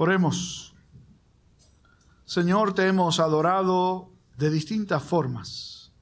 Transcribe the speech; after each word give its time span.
Oremos. 0.00 0.76
Señor, 2.24 2.72
te 2.72 2.86
hemos 2.86 3.18
adorado 3.18 4.12
de 4.36 4.48
distintas 4.48 5.02
formas 5.02 5.92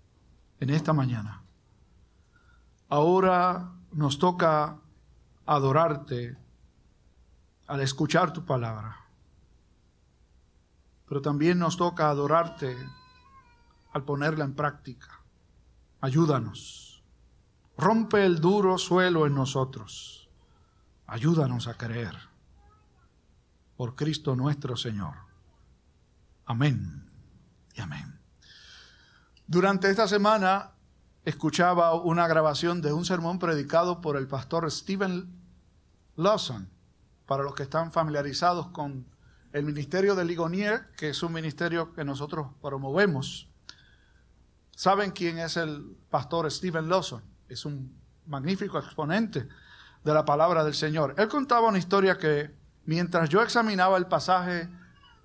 en 0.60 0.68
esta 0.68 0.92
mañana. 0.92 1.42
Ahora 2.90 3.72
nos 3.92 4.18
toca 4.18 4.76
adorarte 5.46 6.36
al 7.66 7.80
escuchar 7.80 8.34
tu 8.34 8.44
palabra. 8.44 9.06
Pero 11.08 11.22
también 11.22 11.58
nos 11.58 11.78
toca 11.78 12.10
adorarte 12.10 12.76
al 13.94 14.04
ponerla 14.04 14.44
en 14.44 14.54
práctica. 14.54 15.22
Ayúdanos. 16.02 17.02
Rompe 17.78 18.26
el 18.26 18.42
duro 18.42 18.76
suelo 18.76 19.26
en 19.26 19.34
nosotros. 19.34 20.28
Ayúdanos 21.06 21.66
a 21.66 21.78
creer. 21.78 22.35
Por 23.76 23.94
Cristo 23.94 24.34
nuestro 24.34 24.76
Señor. 24.76 25.14
Amén 26.46 27.10
y 27.74 27.80
amén. 27.80 28.20
Durante 29.46 29.90
esta 29.90 30.08
semana 30.08 30.72
escuchaba 31.24 31.94
una 31.94 32.26
grabación 32.26 32.80
de 32.80 32.92
un 32.92 33.04
sermón 33.04 33.38
predicado 33.38 34.00
por 34.00 34.16
el 34.16 34.28
pastor 34.28 34.70
Stephen 34.70 35.28
Lawson, 36.16 36.70
para 37.26 37.42
los 37.42 37.54
que 37.54 37.64
están 37.64 37.92
familiarizados 37.92 38.68
con 38.68 39.06
el 39.52 39.64
ministerio 39.64 40.14
de 40.14 40.24
Ligonier, 40.24 40.90
que 40.96 41.10
es 41.10 41.22
un 41.22 41.32
ministerio 41.32 41.92
que 41.92 42.04
nosotros 42.04 42.48
promovemos. 42.62 43.48
¿Saben 44.70 45.10
quién 45.10 45.38
es 45.38 45.56
el 45.56 45.96
pastor 46.10 46.50
Stephen 46.50 46.88
Lawson? 46.88 47.22
Es 47.48 47.64
un 47.64 47.98
magnífico 48.26 48.78
exponente 48.78 49.48
de 50.04 50.14
la 50.14 50.24
palabra 50.24 50.62
del 50.64 50.74
Señor. 50.74 51.14
Él 51.18 51.28
contaba 51.28 51.68
una 51.68 51.78
historia 51.78 52.18
que 52.18 52.54
mientras 52.86 53.28
yo 53.28 53.42
examinaba 53.42 53.98
el 53.98 54.06
pasaje 54.06 54.68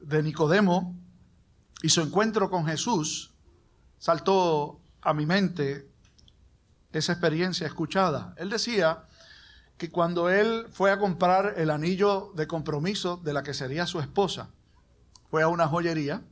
de 0.01 0.23
Nicodemo 0.23 0.95
y 1.81 1.89
su 1.89 2.01
encuentro 2.01 2.49
con 2.49 2.65
Jesús, 2.65 3.33
saltó 3.97 4.81
a 5.01 5.13
mi 5.13 5.25
mente 5.25 5.87
esa 6.91 7.13
experiencia 7.13 7.67
escuchada. 7.67 8.33
Él 8.37 8.49
decía 8.49 9.05
que 9.77 9.89
cuando 9.89 10.29
él 10.29 10.67
fue 10.71 10.91
a 10.91 10.99
comprar 10.99 11.53
el 11.57 11.69
anillo 11.69 12.31
de 12.35 12.47
compromiso 12.47 13.17
de 13.17 13.33
la 13.33 13.43
que 13.43 13.53
sería 13.53 13.87
su 13.87 13.99
esposa, 13.99 14.49
fue 15.29 15.43
a 15.43 15.47
una 15.47 15.67
joyería 15.67 16.23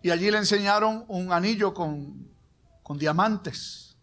y 0.00 0.10
allí 0.10 0.30
le 0.30 0.38
enseñaron 0.38 1.04
un 1.08 1.32
anillo 1.32 1.74
con, 1.74 2.28
con 2.82 2.98
diamantes. 2.98 3.96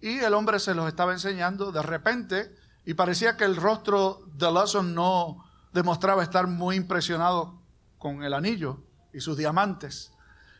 Y 0.00 0.18
el 0.18 0.34
hombre 0.34 0.58
se 0.58 0.74
los 0.74 0.88
estaba 0.88 1.12
enseñando 1.12 1.72
de 1.72 1.82
repente 1.82 2.54
y 2.84 2.94
parecía 2.94 3.36
que 3.36 3.44
el 3.44 3.56
rostro 3.56 4.22
de 4.34 4.50
Lawson 4.52 4.94
no 4.94 5.43
demostraba 5.74 6.22
estar 6.22 6.46
muy 6.46 6.76
impresionado 6.76 7.60
con 7.98 8.22
el 8.22 8.32
anillo 8.32 8.84
y 9.12 9.20
sus 9.20 9.36
diamantes. 9.36 10.12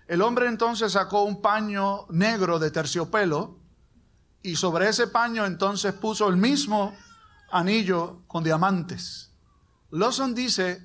El 0.09 0.21
hombre 0.21 0.49
entonces 0.49 0.93
sacó 0.93 1.23
un 1.23 1.41
paño 1.41 2.07
negro 2.11 2.59
de 2.59 2.73
terciopelo 2.73 3.57
y 4.43 4.57
sobre 4.57 4.89
ese 4.89 5.07
paño 5.07 5.47
entonces 5.47 5.95
puso 5.95 6.29
el 6.29 6.37
mismo 6.37 6.95
anillo 7.51 8.23
con 8.27 8.43
diamantes. 8.43 9.31
Lawson 9.91 10.35
dice 10.35 10.85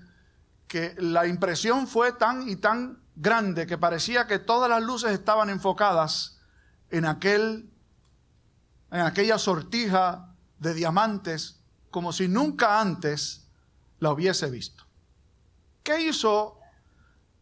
que 0.67 0.95
la 0.99 1.25
impresión 1.25 1.87
fue 1.87 2.13
tan 2.13 2.47
y 2.47 2.55
tan 2.57 3.01
grande 3.15 3.65
que 3.65 3.79
parecía 3.79 4.27
que 4.27 4.37
todas 4.37 4.69
las 4.69 4.83
luces 4.83 5.11
estaban 5.11 5.49
enfocadas 5.49 6.39
en 6.91 7.05
aquel 7.05 7.69
en 8.91 9.01
aquella 9.01 9.37
sortija 9.37 10.35
de 10.59 10.73
diamantes 10.73 11.59
como 11.89 12.13
si 12.13 12.27
nunca 12.27 12.79
antes 12.79 13.48
la 13.99 14.11
hubiese 14.11 14.49
visto. 14.49 14.83
¿Qué 15.83 16.01
hizo 16.01 16.59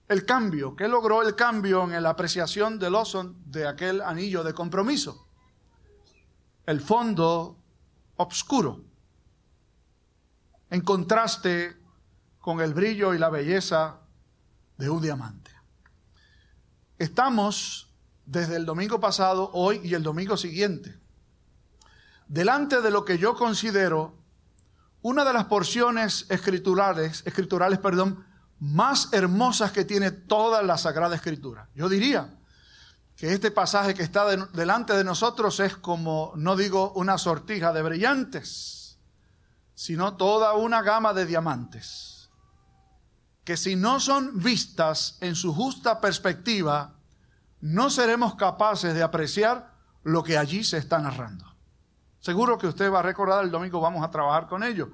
el 0.08 0.26
cambio? 0.26 0.76
¿Qué 0.76 0.88
logró 0.88 1.22
el 1.22 1.36
cambio 1.36 1.84
en 1.84 2.02
la 2.02 2.10
apreciación 2.10 2.80
de 2.80 2.90
Lawson 2.90 3.36
de 3.46 3.68
aquel 3.68 4.02
anillo 4.02 4.44
de 4.44 4.54
compromiso? 4.54 5.28
el 6.68 6.82
fondo 6.82 7.58
oscuro, 8.18 8.84
en 10.70 10.82
contraste 10.82 11.78
con 12.40 12.60
el 12.60 12.74
brillo 12.74 13.14
y 13.14 13.18
la 13.18 13.30
belleza 13.30 14.02
de 14.78 14.90
un 14.90 15.02
diamante. 15.02 15.50
Estamos 17.00 17.96
desde 18.26 18.58
el 18.58 18.66
domingo 18.66 19.00
pasado, 19.00 19.50
hoy 19.54 19.80
y 19.82 19.94
el 19.94 20.04
domingo 20.04 20.36
siguiente, 20.36 21.00
delante 22.28 22.82
de 22.82 22.92
lo 22.92 23.06
que 23.06 23.18
yo 23.18 23.34
considero 23.36 24.17
una 25.02 25.24
de 25.24 25.34
las 25.34 25.46
porciones 25.46 26.26
escriturales, 26.30 27.24
escriturales, 27.26 27.80
perdón, 27.80 28.26
más 28.60 29.10
hermosas 29.14 29.72
que 29.72 29.86
tiene 29.86 30.12
toda 30.12 30.62
la 30.64 30.78
Sagrada 30.78 31.16
Escritura. 31.16 31.70
Yo 31.76 31.88
diría 31.88 32.36
que 33.16 33.34
este 33.34 33.52
pasaje 33.52 33.94
que 33.94 34.04
está 34.04 34.26
delante 34.26 34.94
de 34.94 35.04
nosotros 35.04 35.60
es 35.60 35.76
como, 35.76 36.34
no 36.36 36.56
digo 36.56 36.92
una 36.94 37.18
sortija 37.18 37.74
de 37.74 37.82
brillantes, 37.82 39.00
sino 39.74 40.16
toda 40.16 40.54
una 40.54 40.82
gama 40.82 41.14
de 41.14 41.26
diamantes, 41.26 42.30
que 43.44 43.58
si 43.58 43.76
no 43.76 44.00
son 44.00 44.42
vistas 44.42 45.18
en 45.22 45.36
su 45.36 45.54
justa 45.54 46.02
perspectiva, 46.02 46.96
no 47.62 47.90
seremos 47.90 48.36
capaces 48.36 48.94
de 48.94 49.04
apreciar 49.04 49.74
lo 50.04 50.24
que 50.24 50.38
allí 50.38 50.64
se 50.64 50.78
está 50.78 51.00
narrando. 51.00 51.57
Seguro 52.28 52.58
que 52.58 52.68
usted 52.68 52.92
va 52.92 53.00
a 53.00 53.04
recordar, 53.04 53.42
el 53.46 53.52
domingo 53.52 53.80
vamos 53.80 54.04
a 54.04 54.12
trabajar 54.12 54.48
con 54.48 54.62
ello. 54.62 54.90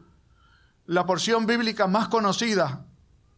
La 0.86 1.04
porción 1.04 1.48
bíblica 1.48 1.88
más 1.88 2.08
conocida, 2.08 2.86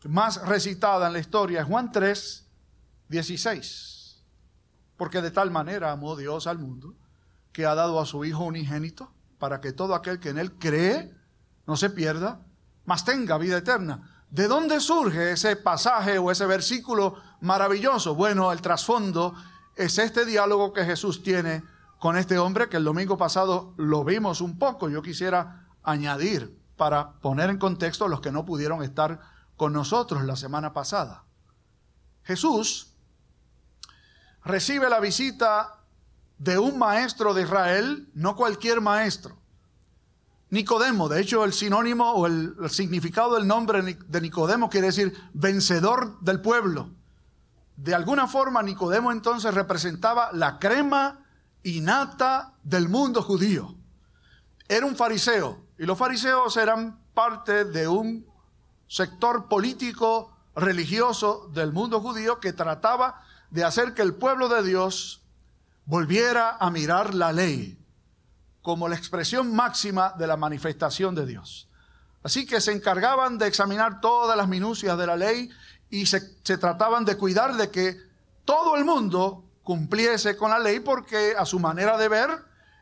más 0.03 0.45
recitada 0.45 1.07
en 1.07 1.13
la 1.13 1.19
historia 1.19 1.61
es 1.61 1.65
Juan 1.65 1.93
3, 1.93 2.45
16 3.07 3.95
porque 4.97 5.21
de 5.21 5.31
tal 5.31 5.49
manera 5.49 5.93
amó 5.93 6.17
Dios 6.17 6.45
al 6.45 6.59
mundo 6.59 6.93
que 7.53 7.65
ha 7.65 7.73
dado 7.73 8.01
a 8.01 8.05
su 8.05 8.25
Hijo 8.25 8.43
unigénito 8.43 9.13
para 9.39 9.61
que 9.61 9.71
todo 9.71 9.95
aquel 9.95 10.19
que 10.19 10.27
en 10.27 10.39
Él 10.39 10.51
cree 10.59 11.15
no 11.65 11.77
se 11.77 11.89
pierda, 11.89 12.41
mas 12.83 13.05
tenga 13.05 13.37
vida 13.37 13.59
eterna. 13.59 14.25
¿De 14.29 14.49
dónde 14.49 14.81
surge 14.81 15.31
ese 15.31 15.55
pasaje 15.55 16.17
o 16.17 16.31
ese 16.31 16.45
versículo 16.45 17.15
maravilloso? 17.39 18.13
Bueno, 18.13 18.51
el 18.51 18.61
trasfondo 18.61 19.35
es 19.77 19.97
este 19.99 20.25
diálogo 20.25 20.73
que 20.73 20.83
Jesús 20.83 21.23
tiene 21.23 21.63
con 21.99 22.17
este 22.17 22.37
hombre 22.37 22.69
que 22.69 22.77
el 22.77 22.83
domingo 22.83 23.17
pasado 23.17 23.73
lo 23.77 24.03
vimos 24.03 24.41
un 24.41 24.57
poco. 24.57 24.89
Yo 24.89 25.01
quisiera 25.01 25.67
añadir 25.83 26.57
para 26.75 27.13
poner 27.13 27.49
en 27.49 27.57
contexto 27.57 28.05
a 28.05 28.09
los 28.09 28.21
que 28.21 28.31
no 28.31 28.45
pudieron 28.45 28.83
estar 28.83 29.19
con 29.55 29.73
nosotros 29.73 30.23
la 30.23 30.35
semana 30.35 30.73
pasada. 30.73 31.23
Jesús 32.23 32.93
recibe 34.43 34.89
la 34.89 34.99
visita 34.99 35.79
de 36.37 36.57
un 36.57 36.77
maestro 36.77 37.33
de 37.33 37.43
Israel, 37.43 38.09
no 38.13 38.35
cualquier 38.35 38.81
maestro. 38.81 39.37
Nicodemo, 40.49 41.09
de 41.09 41.21
hecho 41.21 41.43
el 41.43 41.53
sinónimo 41.53 42.11
o 42.13 42.27
el, 42.27 42.55
significado 42.69 43.35
del 43.35 43.47
nombre 43.47 43.81
de 43.81 44.21
Nicodemo 44.21 44.69
quiere 44.69 44.87
decir 44.87 45.17
vencedor 45.33 46.19
del 46.21 46.41
pueblo. 46.41 46.89
De 47.77 47.95
alguna 47.95 48.27
forma 48.27 48.61
Nicodemo 48.63 49.11
entonces 49.11 49.53
representaba 49.53 50.29
la 50.33 50.59
crema 50.59 51.24
innata 51.65 52.53
del 52.63 52.87
mundo 52.87 53.21
judío. 53.21 53.75
Era 54.67 54.85
un 54.85 54.95
fariseo 54.95 55.65
y 55.77 55.85
los 55.85 55.97
fariseos 55.97 56.55
eran 56.57 56.99
parte 57.13 57.65
de 57.65 57.87
un 57.87 58.25
sector 58.87 59.47
político 59.47 60.31
religioso 60.55 61.49
del 61.53 61.73
mundo 61.73 61.99
judío 61.99 62.39
que 62.39 62.53
trataba 62.53 63.21
de 63.49 63.63
hacer 63.63 63.93
que 63.93 64.03
el 64.03 64.13
pueblo 64.13 64.47
de 64.47 64.63
Dios 64.63 65.21
volviera 65.85 66.57
a 66.57 66.69
mirar 66.69 67.13
la 67.13 67.33
ley 67.33 67.77
como 68.61 68.87
la 68.87 68.95
expresión 68.95 69.53
máxima 69.53 70.13
de 70.17 70.27
la 70.27 70.37
manifestación 70.37 71.13
de 71.13 71.25
Dios. 71.25 71.67
Así 72.23 72.45
que 72.45 72.61
se 72.61 72.71
encargaban 72.71 73.37
de 73.37 73.47
examinar 73.47 74.01
todas 74.01 74.35
las 74.35 74.47
minucias 74.47 74.97
de 74.97 75.07
la 75.07 75.15
ley 75.15 75.49
y 75.89 76.07
se, 76.07 76.21
trataban 76.57 77.05
de 77.05 77.17
cuidar 77.17 77.55
de 77.55 77.69
que 77.69 77.97
todo 78.43 78.75
el 78.75 78.85
mundo 78.85 79.44
cumpliese 79.65 80.37
con 80.37 80.51
la 80.51 80.59
ley 80.59 80.79
porque 80.79 81.35
a 81.37 81.45
su 81.45 81.59
manera 81.59 81.97
de 81.97 82.07
ver, 82.07 82.29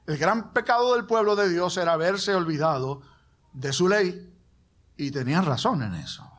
el 0.05 0.19
gran 0.19 0.53
pecado 0.53 0.93
del 0.93 1.05
pueblo 1.05 1.35
de 1.35 1.49
Dios 1.49 1.75
era 1.77 1.93
haberse 1.93 2.35
olvidado 2.35 3.01
de 3.53 3.73
su 3.73 3.87
ley. 3.87 4.29
Y 4.97 5.09
tenían 5.09 5.43
razón 5.43 5.81
en 5.81 5.95
eso. 5.95 6.29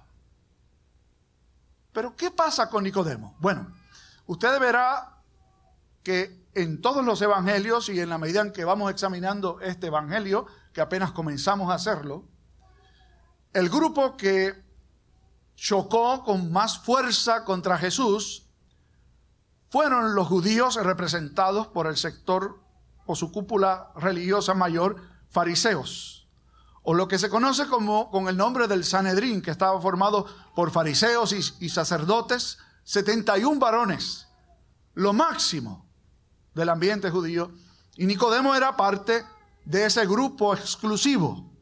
Pero 1.92 2.14
¿qué 2.14 2.30
pasa 2.30 2.70
con 2.70 2.84
Nicodemo? 2.84 3.34
Bueno, 3.40 3.72
Usted 4.26 4.58
verá 4.58 5.18
que 6.02 6.48
en 6.54 6.80
todos 6.80 7.04
los 7.04 7.20
evangelios 7.20 7.88
y 7.88 8.00
en 8.00 8.08
la 8.08 8.18
medida 8.18 8.40
en 8.40 8.52
que 8.52 8.64
vamos 8.64 8.90
examinando 8.90 9.60
este 9.60 9.88
evangelio, 9.88 10.46
que 10.72 10.80
apenas 10.80 11.12
comenzamos 11.12 11.70
a 11.70 11.74
hacerlo, 11.74 12.24
el 13.52 13.68
grupo 13.68 14.16
que 14.16 14.64
chocó 15.56 16.24
con 16.24 16.50
más 16.50 16.78
fuerza 16.78 17.44
contra 17.44 17.78
Jesús 17.78 18.43
fueron 19.74 20.14
los 20.14 20.28
judíos 20.28 20.76
representados 20.76 21.66
por 21.66 21.88
el 21.88 21.96
sector 21.96 22.60
o 23.06 23.16
su 23.16 23.32
cúpula 23.32 23.90
religiosa 23.96 24.54
mayor, 24.54 25.02
fariseos, 25.30 26.28
o 26.84 26.94
lo 26.94 27.08
que 27.08 27.18
se 27.18 27.28
conoce 27.28 27.66
como 27.66 28.08
con 28.12 28.28
el 28.28 28.36
nombre 28.36 28.68
del 28.68 28.84
Sanedrín, 28.84 29.42
que 29.42 29.50
estaba 29.50 29.80
formado 29.80 30.26
por 30.54 30.70
fariseos 30.70 31.32
y, 31.32 31.64
y 31.64 31.70
sacerdotes, 31.70 32.58
71 32.84 33.58
varones, 33.58 34.28
lo 34.94 35.12
máximo 35.12 35.84
del 36.54 36.68
ambiente 36.68 37.10
judío, 37.10 37.50
y 37.96 38.06
Nicodemo 38.06 38.54
era 38.54 38.76
parte 38.76 39.24
de 39.64 39.86
ese 39.86 40.06
grupo 40.06 40.54
exclusivo. 40.54 41.52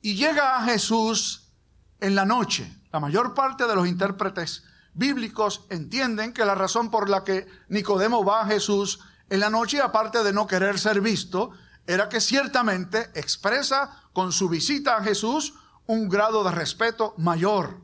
Y 0.00 0.14
llega 0.14 0.58
a 0.58 0.64
Jesús 0.66 1.50
en 1.98 2.14
la 2.14 2.24
noche. 2.24 2.72
La 2.92 3.00
mayor 3.00 3.34
parte 3.34 3.66
de 3.66 3.74
los 3.74 3.88
intérpretes 3.88 4.62
bíblicos 4.94 5.64
entienden 5.70 6.32
que 6.32 6.44
la 6.44 6.54
razón 6.54 6.90
por 6.90 7.08
la 7.08 7.24
que 7.24 7.46
Nicodemo 7.68 8.24
va 8.24 8.42
a 8.42 8.46
Jesús 8.46 9.00
en 9.28 9.40
la 9.40 9.50
noche, 9.50 9.80
aparte 9.80 10.22
de 10.22 10.32
no 10.32 10.46
querer 10.46 10.78
ser 10.78 11.00
visto, 11.00 11.52
era 11.86 12.08
que 12.08 12.20
ciertamente 12.20 13.10
expresa 13.14 14.02
con 14.12 14.32
su 14.32 14.48
visita 14.48 14.96
a 14.96 15.02
Jesús 15.02 15.54
un 15.86 16.08
grado 16.08 16.44
de 16.44 16.50
respeto 16.50 17.14
mayor. 17.16 17.80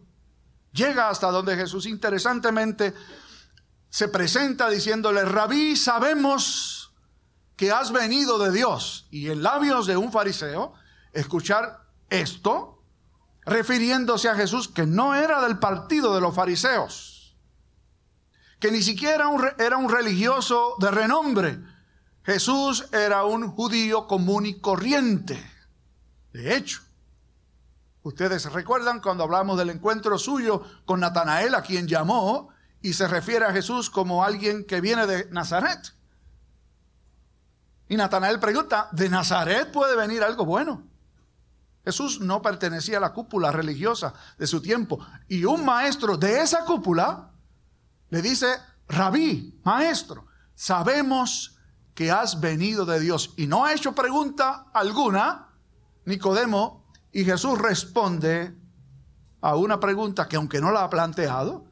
Llega 0.73 1.09
hasta 1.09 1.31
donde 1.31 1.57
Jesús 1.57 1.87
interesantemente 1.87 2.95
se 3.91 4.09
presenta 4.09 4.69
diciéndole, 4.69 5.25
rabí, 5.25 5.77
sabemos 5.77 6.93
que 7.57 7.73
has 7.73 7.91
venido 7.91 8.39
de 8.39 8.53
Dios. 8.53 9.09
Y 9.11 9.31
en 9.31 9.43
labios 9.43 9.87
de 9.87 9.97
un 9.97 10.13
fariseo, 10.13 10.75
escuchar 11.13 11.89
esto, 12.11 12.78
refiriéndose 13.49 14.29
a 14.29 14.35
Jesús, 14.35 14.69
que 14.69 14.87
no 14.87 15.15
era 15.15 15.41
del 15.43 15.59
partido 15.59 16.15
de 16.15 16.21
los 16.21 16.35
fariseos, 16.35 17.37
que 18.61 18.71
ni 18.71 18.83
siquiera 18.83 19.31
era 19.59 19.77
un 19.77 19.89
religioso 19.89 20.75
de 20.79 20.91
renombre. 20.91 21.59
Jesús 22.25 22.87
era 22.93 23.25
un 23.25 23.51
judío 23.51 24.07
común 24.07 24.47
y 24.47 24.61
corriente. 24.61 25.43
De 26.33 26.57
hecho, 26.57 26.83
ustedes 28.03 28.53
recuerdan 28.53 29.01
cuando 29.01 29.25
hablamos 29.25 29.57
del 29.57 29.71
encuentro 29.71 30.19
suyo 30.19 30.63
con 30.85 31.01
Natanael, 31.01 31.55
a 31.55 31.63
quien 31.63 31.89
llamó, 31.89 32.51
y 32.83 32.93
se 32.93 33.09
refiere 33.09 33.45
a 33.45 33.53
Jesús 33.53 33.91
como 33.91 34.25
alguien 34.25 34.65
que 34.65 34.81
viene 34.81 35.07
de 35.07 35.29
Nazaret. 35.31 35.95
Y 37.89 37.97
Natanael 37.97 38.39
pregunta, 38.39 38.89
¿de 38.93 39.09
Nazaret 39.09 39.73
puede 39.73 39.97
venir 39.97 40.23
algo 40.23 40.45
bueno? 40.45 40.83
Jesús 41.89 42.21
no 42.21 42.43
pertenecía 42.43 42.99
a 42.99 43.01
la 43.01 43.15
cúpula 43.15 43.51
religiosa 43.51 44.13
de 44.37 44.47
su 44.47 44.61
tiempo. 44.61 44.99
Y 45.27 45.47
un 45.47 45.65
maestro 45.65 46.19
de 46.19 46.43
esa 46.43 46.67
cúpula 46.67 47.31
le 48.11 48.21
dice, 48.21 48.47
rabí, 48.87 49.59
maestro, 49.65 50.27
sabemos 50.55 51.57
que 51.95 52.11
has 52.11 52.41
venido 52.41 52.85
de 52.85 53.01
Dios. 53.01 53.33
Y 53.39 53.47
no 53.47 53.65
ha 53.65 53.73
hecho 53.73 53.95
pregunta 53.95 54.67
alguna, 54.75 55.49
Nicodemo, 56.05 56.85
y 57.11 57.25
Jesús 57.25 57.59
responde 57.59 58.55
a 59.41 59.57
una 59.57 59.81
pregunta 59.81 60.29
que 60.29 60.37
aunque 60.37 60.61
no 60.61 60.71
la 60.71 60.85
ha 60.85 60.91
planteado, 60.91 61.71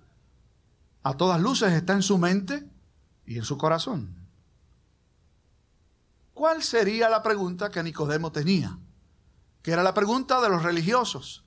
a 1.02 1.12
todas 1.12 1.38
luces 1.42 1.74
está 1.74 1.92
en 1.92 2.02
su 2.02 2.16
mente 2.16 2.66
y 3.26 3.36
en 3.36 3.44
su 3.44 3.58
corazón. 3.58 4.16
¿Cuál 6.32 6.62
sería 6.62 7.10
la 7.10 7.22
pregunta 7.22 7.70
que 7.70 7.82
Nicodemo 7.82 8.32
tenía? 8.32 8.78
Que 9.66 9.72
era 9.72 9.82
la 9.82 9.94
pregunta 9.94 10.40
de 10.40 10.48
los 10.48 10.62
religiosos, 10.62 11.44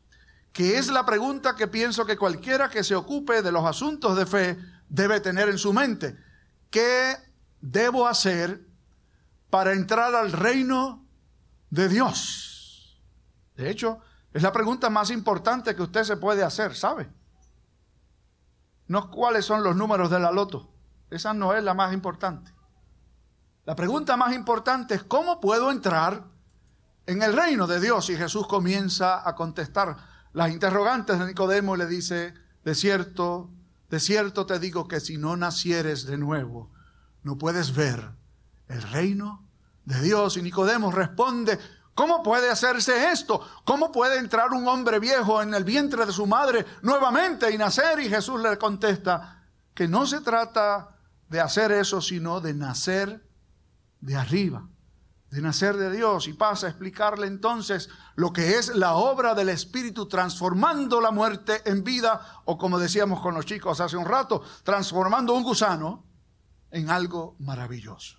que 0.51 0.77
es 0.77 0.89
la 0.89 1.05
pregunta 1.05 1.55
que 1.55 1.69
pienso 1.69 2.05
que 2.05 2.17
cualquiera 2.17 2.69
que 2.69 2.83
se 2.83 2.93
ocupe 2.93 3.41
de 3.41 3.53
los 3.53 3.63
asuntos 3.63 4.17
de 4.17 4.25
fe 4.25 4.57
debe 4.89 5.21
tener 5.21 5.47
en 5.47 5.57
su 5.57 5.71
mente. 5.71 6.17
¿Qué 6.69 7.15
debo 7.61 8.07
hacer 8.07 8.67
para 9.49 9.71
entrar 9.71 10.13
al 10.15 10.33
reino 10.33 11.07
de 11.69 11.87
Dios? 11.87 13.01
De 13.55 13.69
hecho, 13.69 14.01
es 14.33 14.43
la 14.43 14.51
pregunta 14.51 14.89
más 14.89 15.11
importante 15.11 15.73
que 15.73 15.83
usted 15.83 16.03
se 16.03 16.17
puede 16.17 16.43
hacer, 16.43 16.75
¿sabe? 16.75 17.09
no 18.89 19.11
cuáles 19.11 19.45
son 19.45 19.63
los 19.63 19.77
números 19.77 20.09
de 20.09 20.19
la 20.19 20.31
loto. 20.33 20.73
Esa 21.09 21.33
no 21.33 21.53
es 21.53 21.63
la 21.63 21.73
más 21.75 21.93
importante. 21.93 22.51
La 23.63 23.75
pregunta 23.75 24.17
más 24.17 24.33
importante 24.33 24.95
es 24.95 25.03
cómo 25.03 25.39
puedo 25.39 25.71
entrar 25.71 26.25
en 27.09 27.23
el 27.23 27.33
reino 27.33 27.67
de 27.67 27.79
Dios. 27.79 28.09
Y 28.09 28.15
Jesús 28.15 28.47
comienza 28.47 29.27
a 29.27 29.35
contestar 29.35 29.97
las 30.33 30.51
interrogantes 30.51 31.17
de 31.19 31.25
Nicodemo 31.25 31.75
y 31.75 31.79
le 31.79 31.87
dice, 31.87 32.33
de 32.63 32.75
cierto, 32.75 33.49
de 33.89 33.99
cierto 33.99 34.45
te 34.45 34.59
digo 34.59 34.87
que 34.87 34.99
si 34.99 35.17
no 35.17 35.35
nacieres 35.35 36.05
de 36.05 36.17
nuevo, 36.17 36.71
no 37.23 37.37
puedes 37.37 37.75
ver 37.75 38.11
el 38.67 38.81
reino 38.83 39.43
de 39.85 40.01
Dios. 40.01 40.37
Y 40.37 40.41
Nicodemo 40.41 40.91
responde, 40.91 41.59
¿Cómo 41.95 42.23
puede 42.23 42.49
hacerse 42.49 43.11
esto? 43.11 43.45
¿Cómo 43.65 43.91
puede 43.91 44.19
entrar 44.19 44.53
un 44.53 44.65
hombre 44.69 44.99
viejo 44.99 45.41
en 45.41 45.53
el 45.53 45.65
vientre 45.65 46.05
de 46.05 46.13
su 46.13 46.25
madre 46.25 46.65
nuevamente 46.81 47.53
y 47.53 47.57
nacer? 47.57 47.99
Y 47.99 48.07
Jesús 48.07 48.39
le 48.41 48.57
contesta 48.57 49.43
que 49.73 49.85
no 49.85 50.05
se 50.05 50.21
trata 50.21 50.95
de 51.27 51.41
hacer 51.41 51.73
eso, 51.73 51.99
sino 51.99 52.39
de 52.39 52.53
nacer 52.53 53.21
de 53.99 54.15
arriba, 54.15 54.65
de 55.29 55.41
nacer 55.41 55.77
de 55.77 55.91
Dios. 55.91 56.27
Y 56.27 56.33
pasa 56.33 56.67
a 56.67 56.69
explicarle 56.69 57.27
entonces 57.27 57.89
lo 58.15 58.33
que 58.33 58.57
es 58.57 58.75
la 58.75 58.95
obra 58.95 59.33
del 59.35 59.49
Espíritu 59.49 60.07
transformando 60.07 61.01
la 61.01 61.11
muerte 61.11 61.61
en 61.65 61.83
vida, 61.83 62.41
o 62.45 62.57
como 62.57 62.79
decíamos 62.79 63.21
con 63.21 63.35
los 63.35 63.45
chicos 63.45 63.79
hace 63.79 63.97
un 63.97 64.05
rato, 64.05 64.41
transformando 64.63 65.33
un 65.33 65.43
gusano 65.43 66.05
en 66.71 66.89
algo 66.89 67.35
maravilloso. 67.39 68.17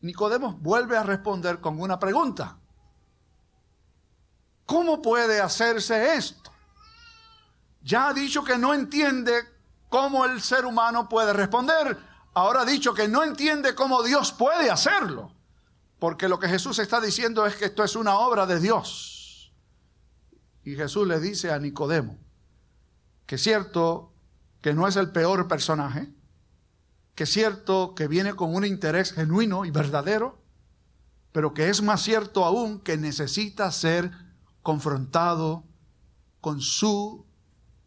Nicodemos 0.00 0.60
vuelve 0.60 0.96
a 0.96 1.02
responder 1.02 1.60
con 1.60 1.80
una 1.80 1.98
pregunta. 1.98 2.58
¿Cómo 4.64 5.00
puede 5.00 5.40
hacerse 5.40 6.14
esto? 6.14 6.50
Ya 7.82 8.08
ha 8.08 8.12
dicho 8.12 8.42
que 8.42 8.58
no 8.58 8.74
entiende 8.74 9.32
cómo 9.88 10.24
el 10.24 10.42
ser 10.42 10.66
humano 10.66 11.08
puede 11.08 11.32
responder. 11.32 11.96
Ahora 12.34 12.62
ha 12.62 12.64
dicho 12.64 12.92
que 12.92 13.06
no 13.08 13.22
entiende 13.22 13.74
cómo 13.74 14.02
Dios 14.02 14.32
puede 14.32 14.70
hacerlo. 14.70 15.35
Porque 15.98 16.28
lo 16.28 16.38
que 16.38 16.48
Jesús 16.48 16.78
está 16.78 17.00
diciendo 17.00 17.46
es 17.46 17.56
que 17.56 17.66
esto 17.66 17.82
es 17.82 17.96
una 17.96 18.18
obra 18.18 18.46
de 18.46 18.60
Dios. 18.60 19.52
Y 20.64 20.74
Jesús 20.74 21.06
le 21.06 21.20
dice 21.20 21.52
a 21.52 21.58
Nicodemo 21.58 22.18
que 23.26 23.34
es 23.34 23.42
cierto 23.42 24.12
que 24.60 24.72
no 24.72 24.86
es 24.86 24.96
el 24.96 25.10
peor 25.10 25.48
personaje, 25.48 26.12
que 27.14 27.24
es 27.24 27.32
cierto 27.32 27.94
que 27.94 28.08
viene 28.08 28.34
con 28.34 28.54
un 28.54 28.64
interés 28.64 29.12
genuino 29.12 29.64
y 29.64 29.70
verdadero, 29.70 30.42
pero 31.32 31.52
que 31.52 31.68
es 31.68 31.82
más 31.82 32.02
cierto 32.02 32.44
aún 32.44 32.80
que 32.80 32.96
necesita 32.96 33.70
ser 33.72 34.10
confrontado 34.62 35.64
con 36.40 36.60
su 36.60 37.26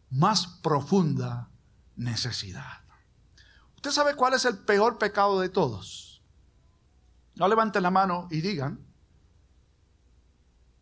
más 0.09 0.47
profunda 0.61 1.49
necesidad. 1.95 2.81
¿Usted 3.75 3.91
sabe 3.91 4.15
cuál 4.15 4.33
es 4.33 4.45
el 4.45 4.57
peor 4.57 4.97
pecado 4.97 5.39
de 5.39 5.49
todos? 5.49 6.08
No 7.39 7.47
levanten 7.47 7.81
la 7.81 7.89
mano 7.89 8.27
y 8.29 8.41
digan, 8.41 8.85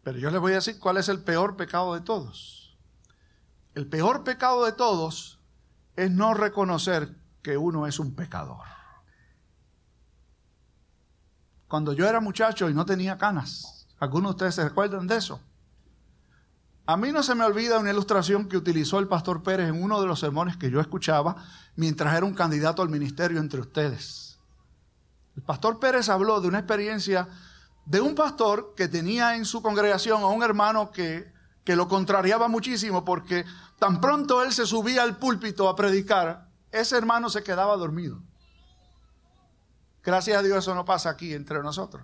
pero 0.03 0.17
yo 0.17 0.31
les 0.31 0.41
voy 0.41 0.53
a 0.53 0.55
decir 0.55 0.79
cuál 0.79 0.97
es 0.97 1.07
el 1.07 1.21
peor 1.21 1.55
pecado 1.55 1.93
de 1.93 2.01
todos. 2.01 2.75
El 3.75 3.87
peor 3.87 4.23
pecado 4.23 4.65
de 4.65 4.71
todos 4.71 5.39
es 5.95 6.09
no 6.09 6.33
reconocer 6.33 7.15
que 7.43 7.57
uno 7.57 7.85
es 7.85 7.99
un 7.99 8.15
pecador. 8.15 8.65
Cuando 11.67 11.93
yo 11.93 12.07
era 12.07 12.21
muchacho 12.21 12.69
y 12.69 12.73
no 12.73 12.85
tenía 12.85 13.19
canas, 13.19 13.87
¿algunos 13.99 14.31
de 14.31 14.35
ustedes 14.35 14.55
se 14.55 14.63
recuerdan 14.63 15.05
de 15.05 15.17
eso? 15.17 15.39
A 16.87 16.97
mí 16.97 17.11
no 17.11 17.21
se 17.21 17.35
me 17.35 17.43
olvida 17.43 17.77
una 17.77 17.91
ilustración 17.91 18.47
que 18.47 18.57
utilizó 18.57 18.97
el 18.97 19.07
pastor 19.07 19.43
Pérez 19.43 19.69
en 19.69 19.83
uno 19.83 20.01
de 20.01 20.07
los 20.07 20.21
sermones 20.21 20.57
que 20.57 20.71
yo 20.71 20.79
escuchaba 20.79 21.35
mientras 21.75 22.15
era 22.15 22.25
un 22.25 22.33
candidato 22.33 22.81
al 22.81 22.89
ministerio 22.89 23.39
entre 23.39 23.59
ustedes. 23.59 24.26
El 25.37 25.43
pastor 25.43 25.79
Pérez 25.79 26.09
habló 26.09 26.41
de 26.41 26.47
una 26.47 26.59
experiencia 26.59 27.29
de 27.85 28.01
un 28.01 28.15
pastor 28.15 28.73
que 28.75 28.87
tenía 28.87 29.35
en 29.35 29.45
su 29.45 29.61
congregación 29.61 30.23
a 30.23 30.27
un 30.27 30.41
hermano 30.41 30.91
que, 30.91 31.31
que 31.63 31.75
lo 31.75 31.87
contrariaba 31.87 32.47
muchísimo 32.47 33.05
porque 33.05 33.45
tan 33.77 34.01
pronto 34.01 34.43
él 34.43 34.51
se 34.51 34.65
subía 34.65 35.03
al 35.03 35.17
púlpito 35.17 35.69
a 35.69 35.75
predicar, 35.75 36.49
ese 36.71 36.97
hermano 36.97 37.29
se 37.29 37.43
quedaba 37.43 37.77
dormido. 37.77 38.21
Gracias 40.03 40.37
a 40.37 40.41
Dios 40.41 40.57
eso 40.57 40.73
no 40.73 40.85
pasa 40.85 41.11
aquí 41.11 41.33
entre 41.33 41.61
nosotros. 41.61 42.03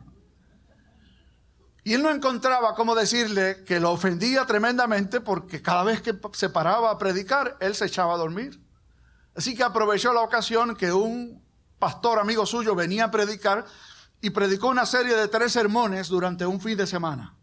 Y 1.84 1.94
él 1.94 2.04
no 2.04 2.12
encontraba 2.12 2.76
cómo 2.76 2.96
decirle 2.96 3.64
que 3.66 3.80
lo 3.80 3.92
ofendía 3.92 4.46
tremendamente 4.46 5.22
porque 5.22 5.62
cada 5.62 5.84
vez 5.84 6.02
que 6.02 6.18
se 6.34 6.50
paraba 6.50 6.92
a 6.92 6.98
predicar, 6.98 7.58
él 7.60 7.74
se 7.76 7.86
echaba 7.86 8.14
a 8.14 8.18
dormir. 8.18 8.62
Así 9.36 9.56
que 9.56 9.64
aprovechó 9.64 10.14
la 10.14 10.22
ocasión 10.22 10.76
que 10.76 10.94
un 10.94 11.43
pastor 11.84 12.18
amigo 12.18 12.46
suyo 12.46 12.76
venía 12.76 13.04
a 13.04 13.12
predicar 13.12 13.66
y 14.22 14.30
predicó 14.30 14.70
una 14.70 14.86
serie 14.86 15.18
de 15.18 15.28
tres 15.28 15.52
sermones 15.52 16.08
durante 16.08 16.46
un 16.46 16.62
fin 16.62 16.78
de 16.78 16.88
semana. 16.88 17.36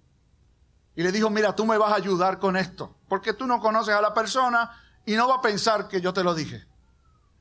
Y 0.97 1.03
le 1.03 1.13
dijo, 1.13 1.29
mira, 1.29 1.55
tú 1.55 1.67
me 1.67 1.77
vas 1.77 1.93
a 1.93 1.97
ayudar 1.97 2.39
con 2.39 2.57
esto, 2.57 2.97
porque 3.07 3.35
tú 3.35 3.47
no 3.47 3.61
conoces 3.61 3.95
a 3.95 4.01
la 4.01 4.15
persona 4.15 4.71
y 5.05 5.13
no 5.13 5.29
va 5.29 5.35
a 5.35 5.41
pensar 5.43 5.89
que 5.89 6.01
yo 6.01 6.15
te 6.15 6.25
lo 6.25 6.35
dije 6.35 6.67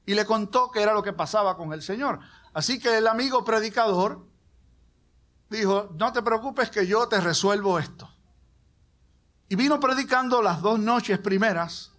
y 0.05 0.13
le 0.13 0.25
contó 0.25 0.71
qué 0.71 0.81
era 0.81 0.93
lo 0.93 1.01
que 1.01 1.13
pasaba 1.13 1.55
con 1.55 1.71
el 1.71 1.81
Señor. 1.81 2.19
Así 2.53 2.79
que 2.79 2.97
el 2.97 3.07
amigo 3.07 3.45
predicador 3.45 4.27
dijo, 5.49 5.95
no 5.97 6.11
te 6.11 6.21
preocupes 6.21 6.69
que 6.69 6.85
yo 6.85 7.07
te 7.07 7.21
resuelvo 7.21 7.79
esto. 7.79 8.09
y 9.47 9.55
vino 9.55 9.79
predicando 9.79 10.41
las 10.41 10.61
dos 10.61 10.79
noches 10.79 11.17
primeras 11.17 11.93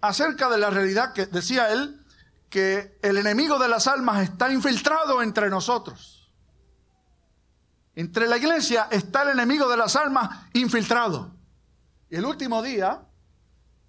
acerca 0.00 0.48
de 0.48 0.56
la 0.56 0.70
realidad 0.70 1.12
que 1.12 1.26
decía 1.26 1.70
él 1.70 2.01
que 2.52 2.98
el 3.00 3.16
enemigo 3.16 3.58
de 3.58 3.66
las 3.66 3.86
almas 3.86 4.22
está 4.22 4.52
infiltrado 4.52 5.22
entre 5.22 5.48
nosotros. 5.48 6.30
Entre 7.94 8.26
la 8.26 8.36
iglesia 8.36 8.88
está 8.90 9.22
el 9.22 9.30
enemigo 9.30 9.66
de 9.70 9.78
las 9.78 9.96
almas 9.96 10.48
infiltrado. 10.52 11.34
Y 12.10 12.16
el 12.16 12.26
último 12.26 12.60
día 12.60 13.06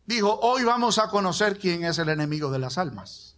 dijo, 0.06 0.40
hoy 0.42 0.64
vamos 0.64 0.98
a 0.98 1.10
conocer 1.10 1.60
quién 1.60 1.84
es 1.84 1.98
el 1.98 2.08
enemigo 2.08 2.50
de 2.52 2.60
las 2.60 2.78
almas. 2.78 3.36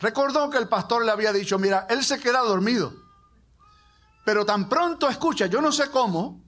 Recordó 0.00 0.50
que 0.50 0.58
el 0.58 0.68
pastor 0.68 1.04
le 1.04 1.12
había 1.12 1.32
dicho, 1.32 1.56
mira, 1.60 1.86
él 1.88 2.02
se 2.02 2.18
queda 2.18 2.40
dormido. 2.40 2.92
Pero 4.24 4.44
tan 4.44 4.68
pronto 4.68 5.08
escucha, 5.08 5.46
yo 5.46 5.60
no 5.60 5.70
sé 5.70 5.88
cómo, 5.88 6.42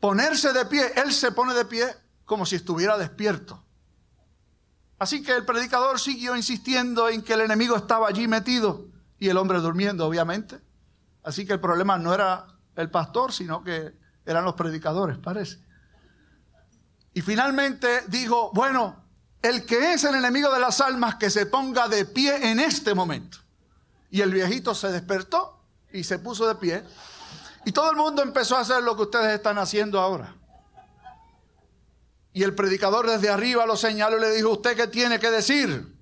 ponerse 0.00 0.52
de 0.52 0.66
pie, 0.66 0.92
él 0.96 1.12
se 1.12 1.30
pone 1.30 1.54
de 1.54 1.64
pie 1.64 1.94
como 2.24 2.44
si 2.44 2.56
estuviera 2.56 2.98
despierto. 2.98 3.63
Así 5.04 5.22
que 5.22 5.32
el 5.32 5.44
predicador 5.44 6.00
siguió 6.00 6.34
insistiendo 6.34 7.10
en 7.10 7.20
que 7.20 7.34
el 7.34 7.42
enemigo 7.42 7.76
estaba 7.76 8.08
allí 8.08 8.26
metido 8.26 8.86
y 9.18 9.28
el 9.28 9.36
hombre 9.36 9.58
durmiendo, 9.58 10.06
obviamente. 10.06 10.62
Así 11.22 11.44
que 11.44 11.52
el 11.52 11.60
problema 11.60 11.98
no 11.98 12.14
era 12.14 12.46
el 12.74 12.90
pastor, 12.90 13.30
sino 13.30 13.62
que 13.62 13.92
eran 14.24 14.46
los 14.46 14.54
predicadores, 14.54 15.18
parece. 15.18 15.58
Y 17.12 17.20
finalmente 17.20 18.04
dijo, 18.08 18.50
bueno, 18.54 19.04
el 19.42 19.66
que 19.66 19.92
es 19.92 20.04
el 20.04 20.14
enemigo 20.14 20.50
de 20.50 20.60
las 20.60 20.80
almas, 20.80 21.16
que 21.16 21.28
se 21.28 21.44
ponga 21.44 21.86
de 21.86 22.06
pie 22.06 22.50
en 22.50 22.58
este 22.58 22.94
momento. 22.94 23.36
Y 24.10 24.22
el 24.22 24.32
viejito 24.32 24.74
se 24.74 24.90
despertó 24.90 25.66
y 25.92 26.02
se 26.04 26.18
puso 26.18 26.48
de 26.48 26.54
pie. 26.54 26.82
Y 27.66 27.72
todo 27.72 27.90
el 27.90 27.96
mundo 27.98 28.22
empezó 28.22 28.56
a 28.56 28.60
hacer 28.60 28.82
lo 28.82 28.96
que 28.96 29.02
ustedes 29.02 29.34
están 29.34 29.58
haciendo 29.58 30.00
ahora. 30.00 30.34
Y 32.34 32.42
el 32.42 32.54
predicador 32.54 33.08
desde 33.08 33.30
arriba 33.30 33.64
lo 33.64 33.76
señaló 33.76 34.18
y 34.18 34.20
le 34.20 34.32
dijo, 34.32 34.50
¿usted 34.50 34.76
qué 34.76 34.88
tiene 34.88 35.20
que 35.20 35.30
decir? 35.30 35.96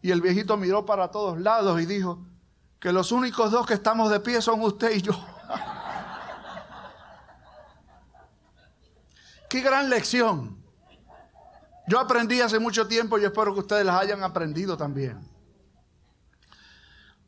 Y 0.00 0.10
el 0.10 0.22
viejito 0.22 0.56
miró 0.56 0.86
para 0.86 1.10
todos 1.10 1.38
lados 1.38 1.80
y 1.80 1.86
dijo, 1.86 2.26
que 2.80 2.92
los 2.92 3.12
únicos 3.12 3.50
dos 3.50 3.66
que 3.66 3.74
estamos 3.74 4.10
de 4.10 4.20
pie 4.20 4.40
son 4.40 4.62
usted 4.62 4.96
y 4.96 5.02
yo. 5.02 5.12
Qué 9.50 9.60
gran 9.60 9.90
lección. 9.90 10.56
Yo 11.88 11.98
aprendí 11.98 12.40
hace 12.40 12.58
mucho 12.58 12.86
tiempo 12.86 13.18
y 13.18 13.24
espero 13.24 13.52
que 13.52 13.60
ustedes 13.60 13.84
las 13.84 14.00
hayan 14.00 14.22
aprendido 14.22 14.78
también. 14.78 15.20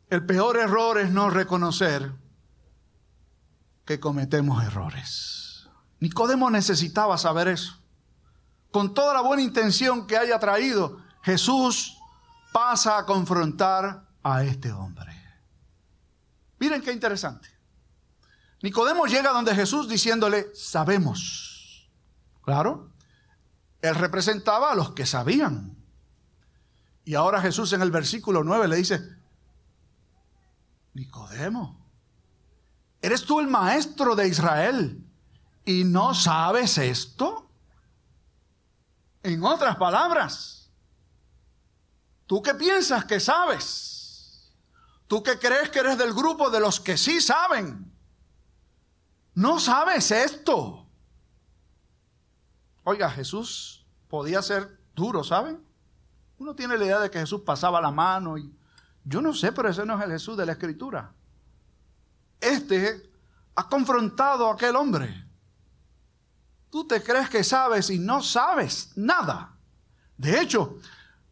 El 0.08 0.24
peor 0.24 0.56
error 0.58 0.98
es 0.98 1.10
no 1.10 1.28
reconocer 1.30 2.12
que 3.84 4.00
cometemos 4.00 4.64
errores. 4.64 5.68
Nicodemo 5.98 6.50
necesitaba 6.50 7.18
saber 7.18 7.48
eso. 7.48 7.79
Con 8.70 8.94
toda 8.94 9.14
la 9.14 9.20
buena 9.20 9.42
intención 9.42 10.06
que 10.06 10.16
haya 10.16 10.38
traído, 10.38 11.00
Jesús 11.22 11.96
pasa 12.52 12.98
a 12.98 13.06
confrontar 13.06 14.06
a 14.22 14.44
este 14.44 14.72
hombre. 14.72 15.10
Miren 16.58 16.82
qué 16.82 16.92
interesante. 16.92 17.48
Nicodemo 18.62 19.06
llega 19.06 19.32
donde 19.32 19.54
Jesús 19.54 19.88
diciéndole, 19.88 20.54
sabemos. 20.54 21.88
Claro, 22.42 22.90
él 23.80 23.94
representaba 23.94 24.72
a 24.72 24.74
los 24.74 24.92
que 24.92 25.06
sabían. 25.06 25.76
Y 27.04 27.14
ahora 27.14 27.40
Jesús 27.40 27.72
en 27.72 27.82
el 27.82 27.90
versículo 27.90 28.44
9 28.44 28.68
le 28.68 28.76
dice, 28.76 29.00
Nicodemo, 30.94 31.86
¿eres 33.00 33.24
tú 33.24 33.40
el 33.40 33.48
maestro 33.48 34.14
de 34.14 34.28
Israel 34.28 35.04
y 35.64 35.84
no 35.84 36.14
sabes 36.14 36.76
esto? 36.78 37.49
En 39.22 39.44
otras 39.44 39.76
palabras, 39.76 40.70
¿tú 42.26 42.40
qué 42.40 42.54
piensas 42.54 43.04
que 43.04 43.20
sabes? 43.20 44.52
¿Tú 45.06 45.22
qué 45.22 45.38
crees 45.38 45.70
que 45.70 45.80
eres 45.80 45.98
del 45.98 46.14
grupo 46.14 46.50
de 46.50 46.60
los 46.60 46.80
que 46.80 46.96
sí 46.96 47.20
saben? 47.20 47.92
No 49.34 49.58
sabes 49.60 50.10
esto. 50.10 50.86
Oiga, 52.84 53.10
Jesús 53.10 53.84
podía 54.08 54.40
ser 54.42 54.78
duro, 54.94 55.22
¿saben? 55.22 55.62
Uno 56.38 56.54
tiene 56.54 56.78
la 56.78 56.84
idea 56.84 57.00
de 57.00 57.10
que 57.10 57.18
Jesús 57.18 57.42
pasaba 57.42 57.80
la 57.80 57.90
mano 57.90 58.38
y 58.38 58.54
yo 59.04 59.20
no 59.20 59.34
sé, 59.34 59.52
pero 59.52 59.68
ese 59.68 59.84
no 59.84 59.98
es 59.98 60.04
el 60.04 60.12
Jesús 60.12 60.36
de 60.36 60.46
la 60.46 60.52
Escritura. 60.52 61.12
Este 62.40 63.10
ha 63.54 63.68
confrontado 63.68 64.48
a 64.48 64.54
aquel 64.54 64.76
hombre. 64.76 65.26
Tú 66.70 66.86
te 66.86 67.02
crees 67.02 67.28
que 67.28 67.44
sabes 67.44 67.90
y 67.90 67.98
no 67.98 68.22
sabes 68.22 68.90
nada. 68.96 69.56
De 70.16 70.40
hecho, 70.40 70.78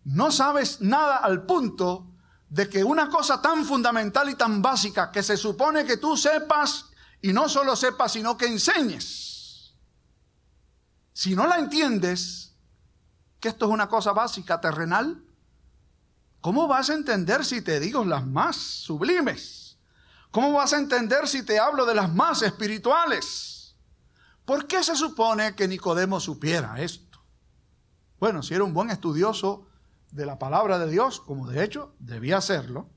no 0.04 0.30
sabes 0.30 0.80
nada 0.80 1.18
al 1.18 1.44
punto 1.46 2.06
de 2.48 2.68
que 2.68 2.82
una 2.82 3.08
cosa 3.08 3.40
tan 3.40 3.64
fundamental 3.64 4.28
y 4.30 4.34
tan 4.34 4.62
básica 4.62 5.10
que 5.10 5.22
se 5.22 5.36
supone 5.36 5.84
que 5.84 5.96
tú 5.96 6.16
sepas 6.16 6.86
y 7.20 7.32
no 7.32 7.48
solo 7.48 7.76
sepas, 7.76 8.12
sino 8.12 8.36
que 8.36 8.46
enseñes. 8.46 9.74
Si 11.12 11.34
no 11.34 11.46
la 11.46 11.58
entiendes, 11.58 12.54
que 13.40 13.48
esto 13.48 13.66
es 13.66 13.72
una 13.72 13.88
cosa 13.88 14.12
básica, 14.12 14.60
terrenal, 14.60 15.22
¿Cómo 16.40 16.68
vas 16.68 16.90
a 16.90 16.94
entender 16.94 17.44
si 17.44 17.62
te 17.62 17.80
digo 17.80 18.04
las 18.04 18.26
más 18.26 18.56
sublimes? 18.56 19.76
¿Cómo 20.30 20.52
vas 20.52 20.72
a 20.72 20.78
entender 20.78 21.26
si 21.26 21.42
te 21.42 21.58
hablo 21.58 21.84
de 21.84 21.94
las 21.94 22.12
más 22.12 22.42
espirituales? 22.42 23.57
¿Por 24.48 24.66
qué 24.66 24.82
se 24.82 24.96
supone 24.96 25.54
que 25.54 25.68
Nicodemo 25.68 26.20
supiera 26.20 26.80
esto? 26.80 27.18
Bueno, 28.18 28.42
si 28.42 28.54
era 28.54 28.64
un 28.64 28.72
buen 28.72 28.88
estudioso 28.88 29.66
de 30.10 30.24
la 30.24 30.38
palabra 30.38 30.78
de 30.78 30.90
Dios, 30.90 31.20
como 31.20 31.46
de 31.48 31.62
hecho 31.62 31.94
debía 31.98 32.38
hacerlo, 32.38 32.88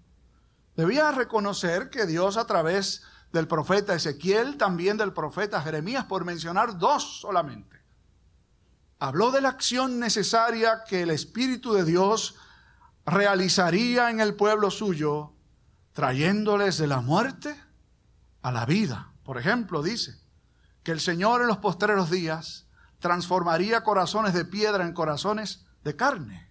debía 0.77 1.11
reconocer 1.11 1.89
que 1.89 2.05
Dios 2.05 2.37
a 2.37 2.47
través 2.47 3.03
del 3.33 3.49
profeta 3.49 3.93
Ezequiel, 3.93 4.55
también 4.55 4.95
del 4.95 5.11
profeta 5.11 5.61
Jeremías, 5.61 6.05
por 6.05 6.23
mencionar 6.23 6.77
dos 6.77 7.19
solamente, 7.19 7.81
habló 8.99 9.31
de 9.31 9.41
la 9.41 9.49
acción 9.49 9.99
necesaria 9.99 10.85
que 10.87 11.01
el 11.01 11.09
Espíritu 11.09 11.73
de 11.73 11.83
Dios 11.83 12.35
realizaría 13.05 14.09
en 14.09 14.21
el 14.21 14.35
pueblo 14.35 14.71
suyo, 14.71 15.33
trayéndoles 15.91 16.77
de 16.77 16.87
la 16.87 17.01
muerte 17.01 17.61
a 18.41 18.53
la 18.53 18.65
vida. 18.65 19.11
Por 19.25 19.37
ejemplo, 19.37 19.83
dice 19.83 20.20
que 20.83 20.91
el 20.91 20.99
Señor 20.99 21.41
en 21.41 21.47
los 21.47 21.57
postreros 21.57 22.09
días 22.09 22.67
transformaría 22.99 23.83
corazones 23.83 24.33
de 24.33 24.45
piedra 24.45 24.85
en 24.85 24.93
corazones 24.93 25.65
de 25.83 25.95
carne. 25.95 26.49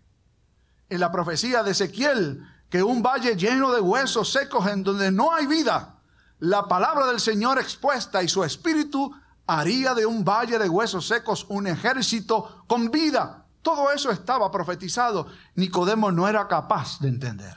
En 0.88 1.00
la 1.00 1.12
profecía 1.12 1.62
de 1.62 1.70
Ezequiel, 1.72 2.44
que 2.68 2.82
un 2.82 3.02
valle 3.02 3.36
lleno 3.36 3.72
de 3.72 3.80
huesos 3.80 4.32
secos 4.32 4.66
en 4.66 4.82
donde 4.82 5.10
no 5.10 5.32
hay 5.32 5.46
vida, 5.46 6.00
la 6.40 6.68
palabra 6.68 7.06
del 7.06 7.20
Señor 7.20 7.58
expuesta 7.58 8.22
y 8.22 8.28
su 8.28 8.42
espíritu 8.44 9.14
haría 9.46 9.94
de 9.94 10.06
un 10.06 10.24
valle 10.24 10.58
de 10.58 10.68
huesos 10.68 11.06
secos 11.06 11.44
un 11.48 11.66
ejército 11.66 12.64
con 12.66 12.90
vida. 12.90 13.46
Todo 13.62 13.90
eso 13.90 14.10
estaba 14.10 14.50
profetizado. 14.50 15.26
Nicodemo 15.54 16.10
no 16.10 16.28
era 16.28 16.48
capaz 16.48 16.98
de 17.00 17.08
entender. 17.08 17.56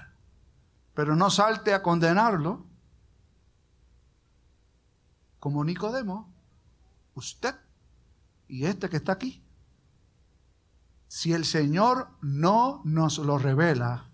Pero 0.93 1.15
no 1.15 1.29
salte 1.29 1.73
a 1.73 1.81
condenarlo. 1.81 2.65
Como 5.39 5.63
Nicodemo, 5.63 6.33
usted 7.15 7.55
y 8.47 8.65
este 8.65 8.89
que 8.89 8.97
está 8.97 9.13
aquí. 9.13 9.43
Si 11.07 11.33
el 11.33 11.45
Señor 11.45 12.09
no 12.21 12.81
nos 12.85 13.19
lo 13.19 13.37
revela, 13.37 14.09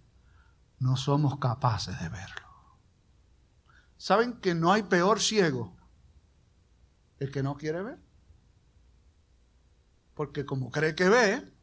no 0.79 0.97
somos 0.97 1.39
capaces 1.39 1.99
de 1.99 2.09
verlo. 2.09 2.47
¿Saben 3.97 4.39
que 4.39 4.55
no 4.55 4.71
hay 4.71 4.83
peor 4.83 5.19
ciego 5.19 5.75
el 7.19 7.31
que 7.31 7.43
no 7.43 7.55
quiere 7.55 7.81
ver? 7.81 7.99
Porque 10.13 10.45
como 10.45 10.71
cree 10.71 10.95
que 10.95 11.09
ve, 11.09 11.53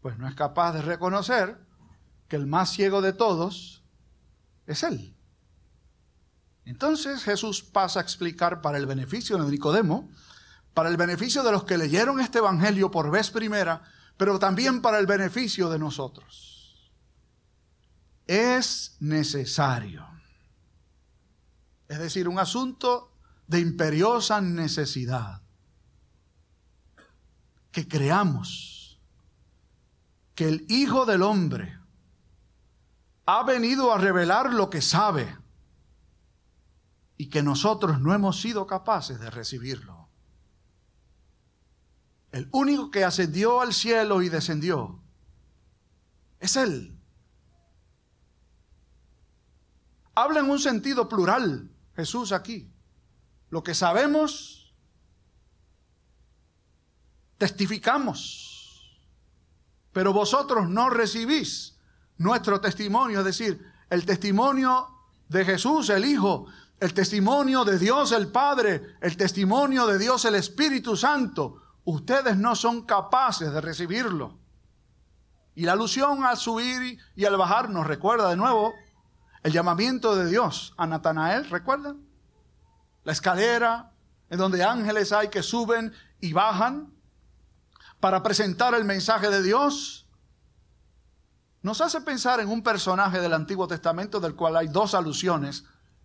pues 0.00 0.18
no 0.18 0.28
es 0.28 0.34
capaz 0.34 0.72
de 0.72 0.82
reconocer 0.82 1.64
que 2.28 2.36
el 2.36 2.46
más 2.46 2.70
ciego 2.70 3.00
de 3.00 3.12
todos 3.12 3.84
es 4.66 4.82
Él. 4.82 5.16
Entonces 6.64 7.22
Jesús 7.22 7.62
pasa 7.62 8.00
a 8.00 8.02
explicar 8.02 8.60
para 8.60 8.78
el 8.78 8.86
beneficio 8.86 9.36
de 9.36 9.50
Nicodemo, 9.50 10.10
para 10.72 10.88
el 10.88 10.96
beneficio 10.96 11.42
de 11.42 11.52
los 11.52 11.64
que 11.64 11.78
leyeron 11.78 12.20
este 12.20 12.38
Evangelio 12.38 12.90
por 12.90 13.10
vez 13.10 13.30
primera, 13.30 13.82
pero 14.16 14.38
también 14.38 14.80
para 14.80 14.98
el 14.98 15.06
beneficio 15.06 15.68
de 15.68 15.78
nosotros. 15.78 16.90
Es 18.26 18.96
necesario. 19.00 20.06
Es 21.88 21.98
decir, 21.98 22.28
un 22.28 22.38
asunto 22.38 23.12
de 23.46 23.60
imperiosa 23.60 24.40
necesidad. 24.40 25.42
Que 27.70 27.86
creamos 27.86 28.98
que 30.34 30.48
el 30.48 30.66
Hijo 30.68 31.04
del 31.04 31.22
Hombre 31.22 31.78
ha 33.26 33.42
venido 33.42 33.92
a 33.92 33.98
revelar 33.98 34.52
lo 34.52 34.70
que 34.70 34.80
sabe 34.80 35.43
y 37.24 37.28
que 37.30 37.42
nosotros 37.42 38.02
no 38.02 38.12
hemos 38.12 38.38
sido 38.38 38.66
capaces 38.66 39.18
de 39.18 39.30
recibirlo. 39.30 40.10
El 42.32 42.50
único 42.52 42.90
que 42.90 43.02
ascendió 43.02 43.62
al 43.62 43.72
cielo 43.72 44.20
y 44.20 44.28
descendió 44.28 45.02
es 46.38 46.56
Él. 46.56 47.00
Habla 50.14 50.40
en 50.40 50.50
un 50.50 50.58
sentido 50.58 51.08
plural 51.08 51.70
Jesús 51.96 52.32
aquí. 52.32 52.70
Lo 53.48 53.62
que 53.62 53.72
sabemos, 53.72 54.74
testificamos. 57.38 59.00
Pero 59.94 60.12
vosotros 60.12 60.68
no 60.68 60.90
recibís 60.90 61.78
nuestro 62.18 62.60
testimonio, 62.60 63.20
es 63.20 63.24
decir, 63.24 63.64
el 63.88 64.04
testimonio 64.04 64.90
de 65.30 65.44
Jesús 65.46 65.88
el 65.88 66.04
Hijo, 66.04 66.46
el 66.84 66.92
testimonio 66.92 67.64
de 67.64 67.78
Dios 67.78 68.12
el 68.12 68.30
Padre, 68.30 68.96
el 69.00 69.16
testimonio 69.16 69.86
de 69.86 69.98
Dios 69.98 70.26
el 70.26 70.34
Espíritu 70.34 70.98
Santo. 70.98 71.62
Ustedes 71.84 72.36
no 72.36 72.54
son 72.54 72.82
capaces 72.82 73.50
de 73.50 73.60
recibirlo. 73.62 74.38
Y 75.54 75.64
la 75.64 75.72
alusión 75.72 76.24
al 76.24 76.36
subir 76.36 76.98
y 77.16 77.24
al 77.24 77.38
bajar 77.38 77.70
nos 77.70 77.86
recuerda 77.86 78.28
de 78.28 78.36
nuevo 78.36 78.74
el 79.42 79.50
llamamiento 79.50 80.14
de 80.14 80.28
Dios 80.28 80.74
a 80.76 80.86
Natanael, 80.86 81.48
¿recuerdan? 81.48 82.06
La 83.02 83.12
escalera 83.12 83.92
en 84.28 84.36
donde 84.36 84.62
ángeles 84.62 85.10
hay 85.12 85.28
que 85.28 85.42
suben 85.42 85.90
y 86.20 86.34
bajan 86.34 86.92
para 87.98 88.22
presentar 88.22 88.74
el 88.74 88.84
mensaje 88.84 89.30
de 89.30 89.42
Dios. 89.42 90.06
Nos 91.62 91.80
hace 91.80 92.02
pensar 92.02 92.40
en 92.40 92.50
un 92.50 92.62
personaje 92.62 93.20
del 93.20 93.32
Antiguo 93.32 93.66
Testamento 93.66 94.20
del 94.20 94.34
cual 94.34 94.58
hay 94.58 94.68
dos 94.68 94.92
alusiones 94.92 95.64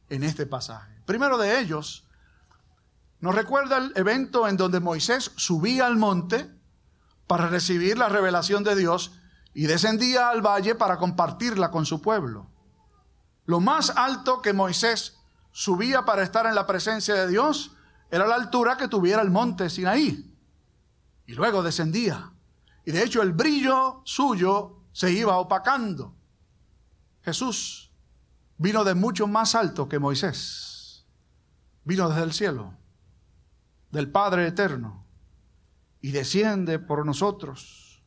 en 0.10 0.24
este 0.24 0.46
pasaje. 0.46 1.01
Primero 1.06 1.38
de 1.38 1.60
ellos, 1.60 2.08
nos 3.20 3.36
recuerda 3.36 3.78
el 3.78 3.94
evento 3.96 4.48
en 4.48 4.58
donde 4.58 4.80
Moisés 4.80 5.32
subía 5.36 5.86
al 5.86 5.98
monte 5.98 6.50
para 7.28 7.48
recibir 7.48 7.98
la 7.98 8.10
revelación 8.10 8.63
de 8.63 8.75
Dios 8.75 9.12
y 9.54 9.68
descendía 9.68 10.30
al 10.30 10.42
valle 10.42 10.75
para 10.75 10.98
compartirla 10.98 11.70
con 11.72 11.86
su 11.86 12.01
pueblo. 12.01 12.50
Lo 13.46 13.60
más 13.60 13.89
alto 13.89 14.42
que 14.42 14.54
Moisés 14.54 15.18
subía 15.51 16.06
para 16.06 16.24
estar 16.24 16.46
en 16.46 16.56
la 16.56 16.66
presencia 16.66 17.16
de 17.16 17.28
Dios 17.28 17.72
era 18.12 18.25
la 18.25 18.36
altura 18.36 18.78
que 18.78 18.88
tuviera 18.88 19.22
el 19.22 19.32
monte 19.32 19.70
Sinaí. 19.70 20.34
Y 21.25 21.34
luego 21.34 21.62
descendía. 21.62 22.32
Y 22.86 22.92
de 22.92 23.04
hecho 23.04 23.22
el 23.22 23.34
brillo 23.34 24.01
suyo 24.06 24.78
se 24.92 25.12
iba 25.12 25.38
opacando. 25.38 26.16
Jesús 27.22 27.88
vino 28.60 28.84
de 28.84 28.94
mucho 28.94 29.25
más 29.25 29.56
alto 29.56 29.89
que 29.89 29.98
Moisés. 29.98 31.06
Vino 31.86 32.10
desde 32.10 32.24
el 32.24 32.34
cielo, 32.34 32.74
del 33.89 34.12
Padre 34.12 34.46
eterno, 34.46 35.06
y 36.01 36.12
desciende 36.12 36.78
por 36.78 37.06
nosotros. 37.06 38.04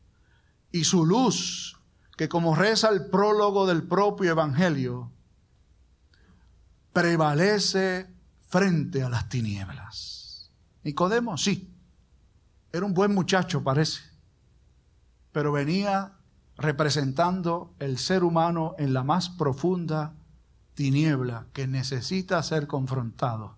Y 0.71 0.85
su 0.85 1.05
luz, 1.05 1.81
que 2.17 2.29
como 2.29 2.55
reza 2.55 2.91
el 2.91 3.07
prólogo 3.07 3.67
del 3.67 3.83
propio 3.83 4.31
Evangelio, 4.31 5.11
prevalece 6.93 8.15
frente 8.49 9.03
a 9.03 9.09
las 9.09 9.29
tinieblas. 9.29 10.53
Nicodemo, 10.85 11.39
sí, 11.39 11.75
era 12.71 12.85
un 12.85 12.93
buen 12.93 13.15
muchacho, 13.15 13.65
parece, 13.65 14.03
pero 15.33 15.51
venía 15.51 16.19
representando 16.59 17.75
el 17.79 17.97
ser 17.97 18.23
humano 18.23 18.75
en 18.79 18.93
la 18.93 19.03
más 19.03 19.31
profunda 19.31 20.15
que 21.53 21.67
necesita 21.67 22.43
ser 22.43 22.67
confrontado 22.67 23.57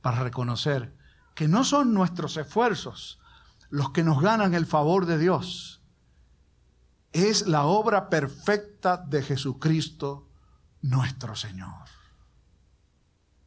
para 0.00 0.22
reconocer 0.22 0.94
que 1.34 1.48
no 1.48 1.64
son 1.64 1.92
nuestros 1.92 2.36
esfuerzos 2.36 3.20
los 3.70 3.90
que 3.90 4.04
nos 4.04 4.22
ganan 4.22 4.54
el 4.54 4.66
favor 4.66 5.04
de 5.04 5.18
Dios. 5.18 5.82
Es 7.12 7.46
la 7.46 7.64
obra 7.64 8.08
perfecta 8.08 8.96
de 8.96 9.22
Jesucristo 9.22 10.28
nuestro 10.80 11.34
Señor. 11.36 11.84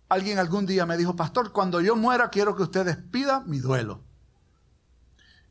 Alguien 0.10 0.39
algún 0.39 0.65
día 0.65 0.86
me 0.86 0.97
dijo, 0.97 1.15
pastor, 1.15 1.51
cuando 1.51 1.82
yo 1.82 1.95
muera 1.95 2.30
quiero 2.30 2.56
que 2.56 2.63
usted 2.63 2.86
despida 2.86 3.41
mi 3.41 3.60
duelo. 3.60 4.03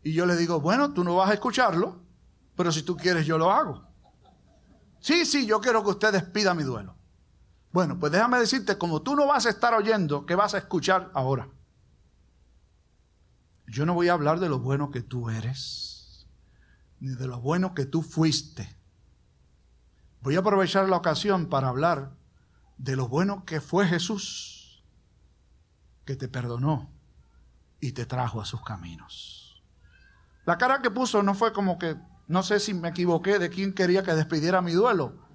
Y 0.02 0.12
yo 0.12 0.24
le 0.24 0.36
digo, 0.36 0.60
bueno, 0.60 0.92
tú 0.92 1.04
no 1.04 1.16
vas 1.16 1.30
a 1.30 1.34
escucharlo, 1.34 2.00
pero 2.54 2.70
si 2.70 2.82
tú 2.82 2.96
quieres 2.96 3.26
yo 3.26 3.38
lo 3.38 3.50
hago. 3.50 3.84
Sí, 5.00 5.26
sí, 5.26 5.46
yo 5.46 5.60
quiero 5.60 5.84
que 5.84 5.90
usted 5.90 6.12
despida 6.12 6.54
mi 6.54 6.62
duelo. 6.62 6.96
Bueno, 7.76 7.98
pues 7.98 8.10
déjame 8.10 8.38
decirte, 8.38 8.78
como 8.78 9.02
tú 9.02 9.14
no 9.14 9.26
vas 9.26 9.44
a 9.44 9.50
estar 9.50 9.74
oyendo, 9.74 10.24
¿qué 10.24 10.34
vas 10.34 10.54
a 10.54 10.58
escuchar 10.58 11.10
ahora? 11.12 11.50
Yo 13.66 13.84
no 13.84 13.92
voy 13.92 14.08
a 14.08 14.14
hablar 14.14 14.40
de 14.40 14.48
lo 14.48 14.60
bueno 14.60 14.90
que 14.90 15.02
tú 15.02 15.28
eres, 15.28 16.26
ni 17.00 17.14
de 17.14 17.26
lo 17.26 17.38
bueno 17.38 17.74
que 17.74 17.84
tú 17.84 18.00
fuiste. 18.00 18.74
Voy 20.22 20.36
a 20.36 20.38
aprovechar 20.38 20.88
la 20.88 20.96
ocasión 20.96 21.50
para 21.50 21.68
hablar 21.68 22.14
de 22.78 22.96
lo 22.96 23.08
bueno 23.08 23.44
que 23.44 23.60
fue 23.60 23.86
Jesús, 23.86 24.82
que 26.06 26.16
te 26.16 26.28
perdonó 26.28 26.90
y 27.78 27.92
te 27.92 28.06
trajo 28.06 28.40
a 28.40 28.46
sus 28.46 28.62
caminos. 28.62 29.62
La 30.46 30.56
cara 30.56 30.80
que 30.80 30.90
puso 30.90 31.22
no 31.22 31.34
fue 31.34 31.52
como 31.52 31.78
que, 31.78 31.98
no 32.26 32.42
sé 32.42 32.58
si 32.58 32.72
me 32.72 32.88
equivoqué 32.88 33.38
de 33.38 33.50
quién 33.50 33.74
quería 33.74 34.02
que 34.02 34.14
despidiera 34.14 34.62
mi 34.62 34.72
duelo, 34.72 35.25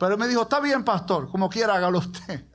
pero 0.00 0.16
me 0.16 0.26
dijo, 0.26 0.42
está 0.42 0.60
bien, 0.60 0.82
pastor, 0.82 1.30
como 1.30 1.50
quiera, 1.50 1.74
hágalo 1.74 1.98
usted. 1.98 2.46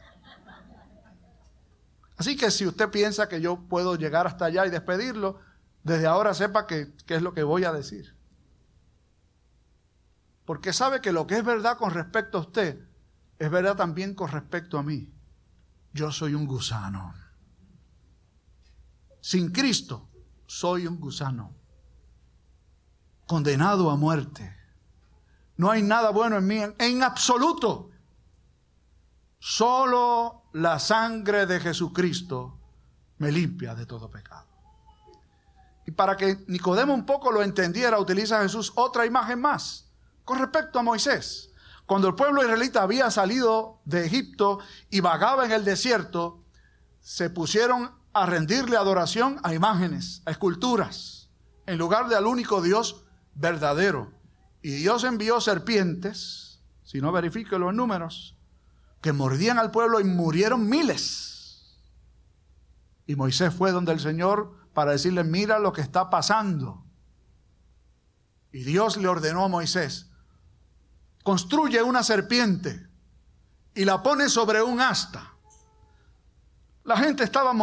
Así 2.18 2.36
que 2.36 2.50
si 2.50 2.66
usted 2.66 2.90
piensa 2.90 3.30
que 3.30 3.40
yo 3.40 3.68
puedo 3.70 3.96
llegar 3.96 4.26
hasta 4.26 4.46
allá 4.46 4.66
y 4.66 4.72
despedirlo, 4.72 5.40
desde 5.84 6.08
ahora 6.08 6.34
sepa 6.34 6.66
que, 6.66 6.96
qué 7.06 7.14
es 7.14 7.22
lo 7.22 7.36
que 7.36 7.44
voy 7.44 7.64
a 7.64 7.72
decir. 7.72 8.18
Porque 10.44 10.74
sabe 10.74 11.02
que 11.02 11.12
lo 11.12 11.28
que 11.28 11.38
es 11.38 11.46
verdad 11.46 11.78
con 11.78 11.92
respecto 11.92 12.40
a 12.40 12.42
usted, 12.42 12.84
es 13.38 13.52
verdad 13.52 13.76
también 13.76 14.16
con 14.16 14.32
respecto 14.32 14.80
a 14.80 14.84
mí. 14.84 15.14
Yo 15.94 16.12
soy 16.12 16.34
un 16.34 16.48
gusano. 16.48 17.14
Sin 19.22 19.52
Cristo 19.52 20.10
soy 20.48 20.88
un 20.88 21.00
gusano. 21.00 21.54
Condenado 23.28 23.92
a 23.92 23.96
muerte. 23.96 24.65
No 25.58 25.72
hay 25.72 25.82
nada 25.82 26.10
bueno 26.10 26.38
en 26.38 26.48
mí 26.48 26.62
en, 26.78 27.04
absoluto. 27.04 27.92
Solo 29.40 30.44
la 30.54 30.80
sangre 30.80 31.46
de 31.46 31.60
Jesucristo 31.60 32.60
me 33.18 33.32
limpia 33.32 33.76
de 33.76 33.86
todo 33.86 34.10
pecado. 34.10 34.48
Y 35.86 35.92
para 35.92 36.18
que 36.18 36.44
Nicodemo 36.48 36.94
un 36.94 37.06
poco 37.06 37.32
lo 37.32 37.44
entendiera, 37.44 38.00
utiliza 38.00 38.42
Jesús 38.42 38.74
otra 38.76 39.06
imagen 39.06 39.40
más 39.40 39.92
con 40.24 40.40
respecto 40.40 40.80
a 40.80 40.84
Moisés. 40.84 41.52
Cuando 41.86 42.08
el 42.08 42.16
pueblo 42.16 42.42
israelita 42.42 42.82
había 42.82 43.12
salido 43.12 43.80
de 43.86 44.06
Egipto 44.06 44.60
y 44.90 45.00
vagaba 45.00 45.46
en 45.46 45.52
el 45.52 45.64
desierto, 45.64 46.44
se 47.00 47.30
pusieron 47.30 47.92
a 48.14 48.26
rendirle 48.26 48.78
adoración 48.78 49.40
a 49.44 49.54
imágenes, 49.54 50.24
a 50.26 50.32
esculturas, 50.32 51.30
en 51.68 51.78
lugar 51.78 52.08
de 52.10 52.16
al 52.16 52.26
único 52.26 52.62
Dios 52.62 53.04
verdadero. 53.36 54.15
Y 54.66 54.72
Dios 54.72 55.04
envió 55.04 55.40
serpientes, 55.42 56.60
si 56.84 57.00
no 57.00 57.12
verifique 57.12 57.60
los 57.60 57.72
números, 57.72 58.36
que 59.00 59.14
mordían 59.14 59.60
al 59.60 59.70
pueblo 59.70 60.00
y 60.00 60.06
murieron 60.06 60.68
miles. 60.68 61.78
Y 63.06 63.16
Moisés 63.16 63.54
fue 63.54 63.72
donde 63.72 63.92
el 63.92 64.00
Señor 64.00 64.58
para 64.74 64.94
decirle, 64.94 65.24
mira 65.24 65.60
lo 65.60 65.72
que 65.72 65.82
está 65.82 66.10
pasando. 66.10 66.84
Y 68.52 68.64
Dios 68.64 68.98
le 68.98 69.08
ordenó 69.08 69.46
a 69.46 69.50
Moisés, 69.50 70.10
construye 71.22 71.84
una 71.84 72.02
serpiente 72.02 72.90
y 73.76 73.86
la 73.86 74.02
pone 74.02 74.30
sobre 74.30 74.64
un 74.64 74.82
asta. 74.82 75.36
La 76.86 76.98
gente 76.98 77.24
estaba 77.24 77.54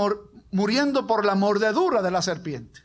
muriendo 0.53 1.09
por 1.09 1.25
la 1.25 1.35
mordedura 1.35 2.01
de 2.01 2.13
la 2.13 2.23
serpiente. 2.23 2.81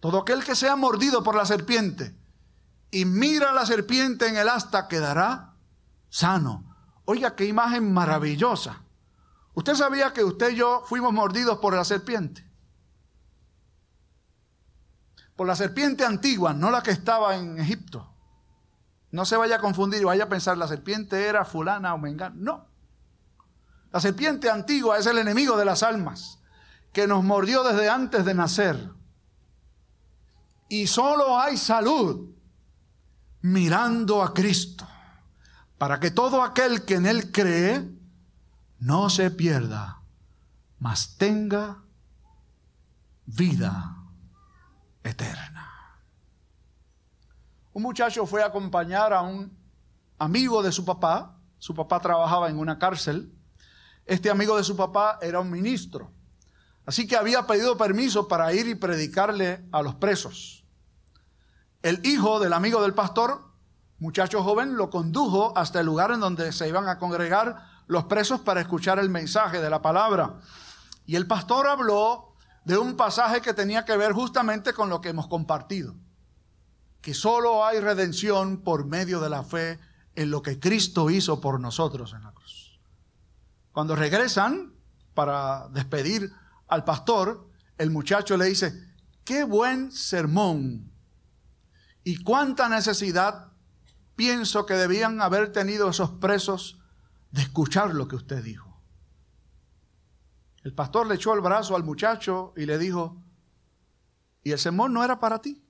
Todo 0.00 0.22
aquel 0.22 0.42
que 0.42 0.56
sea 0.56 0.74
mordido 0.74 1.22
por 1.22 1.34
la 1.34 1.44
serpiente 1.44 2.21
y 2.92 3.06
mira 3.06 3.52
la 3.52 3.64
serpiente 3.64 4.28
en 4.28 4.36
el 4.36 4.48
asta 4.50 4.86
quedará 4.86 5.54
sano. 6.10 6.76
Oiga, 7.06 7.34
qué 7.34 7.46
imagen 7.46 7.90
maravillosa. 7.90 8.82
¿Usted 9.54 9.74
sabía 9.74 10.12
que 10.12 10.22
usted 10.22 10.50
y 10.50 10.56
yo 10.56 10.82
fuimos 10.86 11.12
mordidos 11.12 11.58
por 11.58 11.74
la 11.74 11.84
serpiente? 11.84 12.46
Por 15.34 15.46
la 15.46 15.56
serpiente 15.56 16.04
antigua, 16.04 16.52
no 16.52 16.70
la 16.70 16.82
que 16.82 16.90
estaba 16.90 17.34
en 17.36 17.58
Egipto. 17.58 18.12
No 19.10 19.24
se 19.24 19.38
vaya 19.38 19.56
a 19.56 19.60
confundir 19.60 20.04
vaya 20.04 20.24
a 20.24 20.28
pensar 20.28 20.58
la 20.58 20.68
serpiente 20.68 21.26
era 21.26 21.46
fulana 21.46 21.94
o 21.94 21.98
mengana. 21.98 22.36
No. 22.38 22.66
La 23.90 24.00
serpiente 24.00 24.50
antigua 24.50 24.98
es 24.98 25.06
el 25.06 25.16
enemigo 25.16 25.56
de 25.56 25.64
las 25.64 25.82
almas, 25.82 26.40
que 26.92 27.06
nos 27.06 27.24
mordió 27.24 27.62
desde 27.62 27.88
antes 27.88 28.26
de 28.26 28.34
nacer. 28.34 28.90
Y 30.68 30.86
solo 30.86 31.40
hay 31.40 31.56
salud 31.56 32.31
mirando 33.42 34.22
a 34.22 34.32
Cristo, 34.32 34.86
para 35.76 35.98
que 35.98 36.10
todo 36.10 36.42
aquel 36.42 36.84
que 36.84 36.94
en 36.94 37.06
Él 37.06 37.32
cree 37.32 37.90
no 38.78 39.10
se 39.10 39.30
pierda, 39.30 40.00
mas 40.78 41.16
tenga 41.16 41.82
vida 43.26 43.96
eterna. 45.02 45.70
Un 47.72 47.82
muchacho 47.82 48.26
fue 48.26 48.42
a 48.42 48.46
acompañar 48.46 49.12
a 49.12 49.22
un 49.22 49.56
amigo 50.18 50.62
de 50.62 50.70
su 50.70 50.84
papá, 50.84 51.36
su 51.58 51.74
papá 51.74 52.00
trabajaba 52.00 52.48
en 52.48 52.58
una 52.58 52.78
cárcel, 52.78 53.32
este 54.04 54.30
amigo 54.30 54.56
de 54.56 54.64
su 54.64 54.76
papá 54.76 55.18
era 55.20 55.40
un 55.40 55.50
ministro, 55.50 56.12
así 56.86 57.06
que 57.06 57.16
había 57.16 57.46
pedido 57.46 57.76
permiso 57.76 58.28
para 58.28 58.52
ir 58.52 58.68
y 58.68 58.74
predicarle 58.74 59.64
a 59.72 59.82
los 59.82 59.96
presos. 59.96 60.61
El 61.82 62.00
hijo 62.06 62.38
del 62.38 62.52
amigo 62.52 62.80
del 62.80 62.94
pastor, 62.94 63.42
muchacho 63.98 64.44
joven, 64.44 64.76
lo 64.76 64.88
condujo 64.88 65.52
hasta 65.56 65.80
el 65.80 65.86
lugar 65.86 66.12
en 66.12 66.20
donde 66.20 66.52
se 66.52 66.68
iban 66.68 66.88
a 66.88 66.98
congregar 66.98 67.66
los 67.88 68.04
presos 68.04 68.40
para 68.40 68.60
escuchar 68.60 69.00
el 69.00 69.10
mensaje 69.10 69.60
de 69.60 69.68
la 69.68 69.82
palabra. 69.82 70.38
Y 71.06 71.16
el 71.16 71.26
pastor 71.26 71.66
habló 71.66 72.34
de 72.64 72.78
un 72.78 72.96
pasaje 72.96 73.40
que 73.40 73.52
tenía 73.52 73.84
que 73.84 73.96
ver 73.96 74.12
justamente 74.12 74.72
con 74.72 74.88
lo 74.88 75.00
que 75.00 75.08
hemos 75.08 75.26
compartido, 75.26 75.96
que 77.00 77.14
solo 77.14 77.66
hay 77.66 77.80
redención 77.80 78.58
por 78.58 78.86
medio 78.86 79.20
de 79.20 79.30
la 79.30 79.42
fe 79.42 79.80
en 80.14 80.30
lo 80.30 80.40
que 80.40 80.60
Cristo 80.60 81.10
hizo 81.10 81.40
por 81.40 81.58
nosotros 81.58 82.12
en 82.12 82.22
la 82.22 82.32
cruz. 82.32 82.78
Cuando 83.72 83.96
regresan 83.96 84.74
para 85.14 85.68
despedir 85.70 86.32
al 86.68 86.84
pastor, 86.84 87.48
el 87.76 87.90
muchacho 87.90 88.36
le 88.36 88.44
dice, 88.44 88.72
qué 89.24 89.42
buen 89.42 89.90
sermón 89.90 90.91
y 92.04 92.22
cuánta 92.22 92.68
necesidad 92.68 93.52
pienso 94.16 94.66
que 94.66 94.74
debían 94.74 95.20
haber 95.20 95.52
tenido 95.52 95.90
esos 95.90 96.10
presos 96.10 96.80
de 97.30 97.42
escuchar 97.42 97.94
lo 97.94 98.08
que 98.08 98.16
usted 98.16 98.42
dijo. 98.42 98.80
El 100.62 100.74
pastor 100.74 101.06
le 101.06 101.16
echó 101.16 101.34
el 101.34 101.40
brazo 101.40 101.74
al 101.74 101.84
muchacho 101.84 102.52
y 102.56 102.66
le 102.66 102.78
dijo, 102.78 103.20
¿y 104.44 104.52
el 104.52 104.58
sermón 104.58 104.92
no 104.92 105.02
era 105.02 105.18
para 105.18 105.40
ti? 105.40 105.64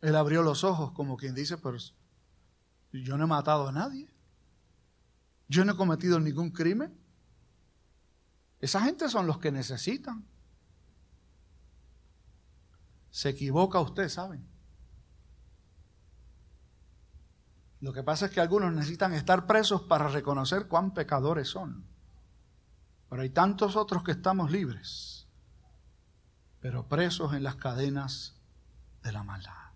Él 0.00 0.16
abrió 0.16 0.42
los 0.42 0.64
ojos 0.64 0.92
como 0.92 1.16
quien 1.16 1.34
dice, 1.34 1.58
pero 1.58 1.78
yo 2.92 3.16
no 3.16 3.24
he 3.24 3.26
matado 3.26 3.68
a 3.68 3.72
nadie. 3.72 4.12
Yo 5.48 5.64
no 5.64 5.72
he 5.72 5.76
cometido 5.76 6.18
ningún 6.18 6.50
crimen. 6.50 6.96
Esa 8.60 8.80
gente 8.82 9.08
son 9.08 9.26
los 9.26 9.38
que 9.38 9.52
necesitan. 9.52 10.24
Se 13.12 13.28
equivoca 13.28 13.78
usted, 13.78 14.08
¿saben? 14.08 14.44
Lo 17.80 17.92
que 17.92 18.02
pasa 18.02 18.26
es 18.26 18.32
que 18.32 18.40
algunos 18.40 18.72
necesitan 18.72 19.12
estar 19.12 19.46
presos 19.46 19.82
para 19.82 20.08
reconocer 20.08 20.66
cuán 20.66 20.94
pecadores 20.94 21.48
son. 21.48 21.84
Pero 23.10 23.22
hay 23.22 23.30
tantos 23.30 23.76
otros 23.76 24.02
que 24.02 24.12
estamos 24.12 24.50
libres, 24.50 25.26
pero 26.60 26.88
presos 26.88 27.34
en 27.34 27.42
las 27.42 27.56
cadenas 27.56 28.40
de 29.02 29.12
la 29.12 29.22
maldad. 29.24 29.72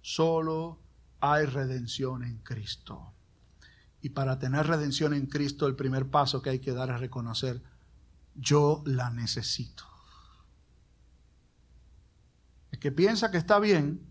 Solo 0.00 0.80
hay 1.20 1.46
redención 1.46 2.24
en 2.24 2.38
Cristo. 2.38 3.12
Y 4.00 4.08
para 4.08 4.38
tener 4.38 4.66
redención 4.66 5.14
en 5.14 5.26
Cristo, 5.26 5.66
el 5.66 5.76
primer 5.76 6.10
paso 6.10 6.42
que 6.42 6.50
hay 6.50 6.58
que 6.58 6.72
dar 6.72 6.90
es 6.90 7.00
reconocer, 7.00 7.62
yo 8.34 8.82
la 8.86 9.10
necesito. 9.10 9.97
Que 12.80 12.92
piensa 12.92 13.30
que 13.30 13.38
está 13.38 13.58
bien, 13.58 14.08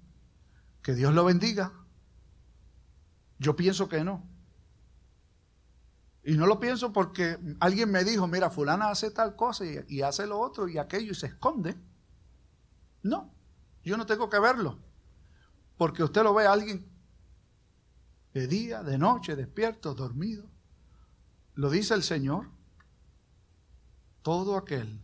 que 0.82 0.94
Dios 0.94 1.14
lo 1.14 1.26
bendiga. 1.26 1.74
Yo 3.40 3.56
pienso 3.56 3.88
que 3.88 4.04
no. 4.04 4.28
Y 6.24 6.36
no 6.36 6.46
lo 6.46 6.60
pienso 6.60 6.92
porque 6.92 7.38
alguien 7.60 7.90
me 7.90 8.04
dijo, 8.04 8.28
mira, 8.28 8.50
fulana 8.50 8.90
hace 8.90 9.12
tal 9.12 9.36
cosa 9.36 9.64
y, 9.66 10.02
hace 10.02 10.28
lo 10.28 10.40
otro 10.40 10.68
y 10.68 10.78
aquello 10.78 11.12
y 11.12 11.16
se 11.16 11.28
esconde. 11.28 11.78
No, 13.04 13.34
yo 13.84 13.96
no 13.96 14.06
tengo 14.06 14.30
que 14.30 14.40
verlo. 14.40 14.80
Porque 15.78 16.04
usted 16.04 16.24
lo 16.24 16.34
ve 16.34 16.46
a 16.46 16.52
alguien 16.52 16.86
de 18.34 18.48
día, 18.48 18.84
de 18.84 18.98
noche, 18.98 19.36
despierto, 19.36 19.94
dormido. 19.94 20.50
Lo 21.54 21.70
dice 21.70 21.94
el 21.94 22.04
Señor. 22.04 22.50
Todo 24.22 24.58
aquel 24.58 25.02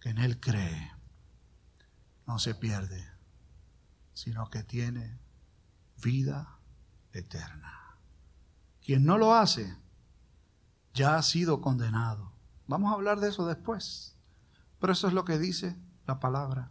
que 0.00 0.10
en 0.10 0.18
Él 0.18 0.38
cree 0.38 0.95
no 2.26 2.38
se 2.38 2.54
pierde, 2.54 3.06
sino 4.12 4.50
que 4.50 4.62
tiene 4.62 5.18
vida 6.02 6.58
eterna. 7.12 7.98
Quien 8.84 9.04
no 9.04 9.18
lo 9.18 9.34
hace, 9.34 9.76
ya 10.94 11.16
ha 11.16 11.22
sido 11.22 11.60
condenado. 11.60 12.32
Vamos 12.66 12.90
a 12.90 12.94
hablar 12.94 13.20
de 13.20 13.28
eso 13.28 13.46
después. 13.46 14.16
Pero 14.80 14.92
eso 14.92 15.08
es 15.08 15.14
lo 15.14 15.24
que 15.24 15.38
dice 15.38 15.76
la 16.06 16.20
palabra. 16.20 16.70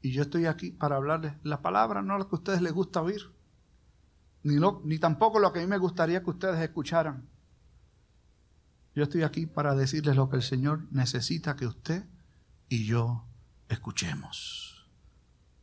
Y 0.00 0.12
yo 0.12 0.22
estoy 0.22 0.46
aquí 0.46 0.70
para 0.70 0.96
hablarles 0.96 1.34
la 1.42 1.60
palabra, 1.60 2.02
no 2.02 2.18
lo 2.18 2.28
que 2.28 2.36
a 2.36 2.38
ustedes 2.38 2.62
les 2.62 2.72
gusta 2.72 3.02
oír, 3.02 3.32
ni, 4.42 4.56
ni 4.84 4.98
tampoco 4.98 5.40
lo 5.40 5.52
que 5.52 5.58
a 5.58 5.62
mí 5.62 5.68
me 5.68 5.78
gustaría 5.78 6.22
que 6.22 6.30
ustedes 6.30 6.60
escucharan. 6.60 7.28
Yo 8.94 9.02
estoy 9.02 9.22
aquí 9.22 9.46
para 9.46 9.74
decirles 9.74 10.16
lo 10.16 10.28
que 10.28 10.36
el 10.36 10.42
Señor 10.42 10.86
necesita 10.90 11.56
que 11.56 11.66
usted 11.66 12.04
y 12.68 12.86
yo 12.86 13.27
escuchemos. 13.68 14.88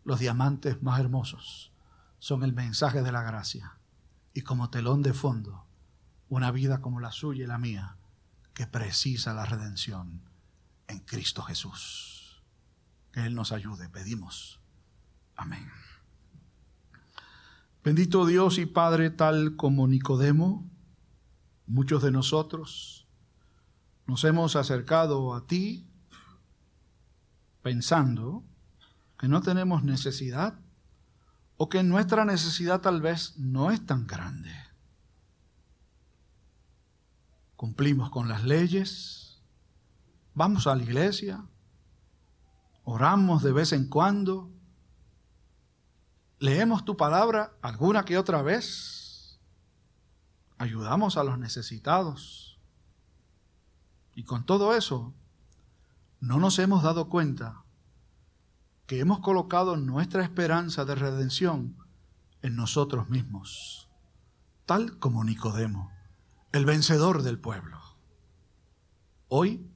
Los 0.03 0.19
diamantes 0.19 0.81
más 0.83 0.99
hermosos 0.99 1.71
son 2.19 2.43
el 2.43 2.53
mensaje 2.53 3.01
de 3.01 3.11
la 3.11 3.23
gracia 3.23 3.77
y 4.33 4.41
como 4.41 4.69
telón 4.69 5.01
de 5.01 5.13
fondo 5.13 5.65
una 6.29 6.51
vida 6.51 6.81
como 6.81 6.99
la 6.99 7.11
suya 7.11 7.43
y 7.43 7.47
la 7.47 7.57
mía 7.57 7.97
que 8.53 8.67
precisa 8.67 9.33
la 9.33 9.45
redención 9.45 10.21
en 10.87 10.99
Cristo 10.99 11.41
Jesús. 11.43 12.43
Que 13.11 13.25
Él 13.25 13.35
nos 13.35 13.51
ayude, 13.51 13.89
pedimos. 13.89 14.59
Amén. 15.35 15.69
Bendito 17.83 18.25
Dios 18.25 18.57
y 18.57 18.65
Padre, 18.65 19.11
tal 19.11 19.55
como 19.55 19.87
Nicodemo, 19.87 20.65
muchos 21.67 22.01
de 22.01 22.11
nosotros 22.11 23.07
nos 24.07 24.23
hemos 24.23 24.55
acercado 24.55 25.33
a 25.33 25.47
ti 25.47 25.87
pensando 27.65 28.43
que 29.17 29.27
no 29.27 29.41
tenemos 29.41 29.83
necesidad 29.83 30.53
o 31.57 31.67
que 31.67 31.81
nuestra 31.81 32.23
necesidad 32.23 32.79
tal 32.81 33.01
vez 33.01 33.39
no 33.39 33.71
es 33.71 33.83
tan 33.83 34.05
grande. 34.05 34.51
Cumplimos 37.55 38.11
con 38.11 38.27
las 38.27 38.43
leyes, 38.43 39.41
vamos 40.35 40.67
a 40.67 40.75
la 40.75 40.83
iglesia, 40.83 41.43
oramos 42.83 43.41
de 43.41 43.53
vez 43.53 43.73
en 43.73 43.89
cuando, 43.89 44.51
leemos 46.37 46.85
tu 46.85 46.95
palabra 46.95 47.57
alguna 47.63 48.05
que 48.05 48.19
otra 48.19 48.43
vez, 48.43 49.39
ayudamos 50.59 51.17
a 51.17 51.23
los 51.23 51.39
necesitados. 51.39 52.59
Y 54.13 54.23
con 54.23 54.45
todo 54.45 54.75
eso, 54.75 55.15
no 56.25 56.39
nos 56.39 56.57
hemos 56.57 56.81
dado 56.81 57.07
cuenta 57.07 57.61
que 58.87 58.99
hemos 58.99 59.19
colocado 59.19 59.77
nuestra 59.77 60.23
esperanza 60.23 60.83
de 60.83 60.95
redención 60.95 61.77
en 62.41 62.55
nosotros 62.55 63.09
mismos, 63.09 63.91
tal 64.65 64.97
como 64.97 65.23
Nicodemo, 65.23 65.91
el 66.51 66.65
vencedor 66.65 67.21
del 67.21 67.37
pueblo. 67.37 67.79
Hoy 69.27 69.69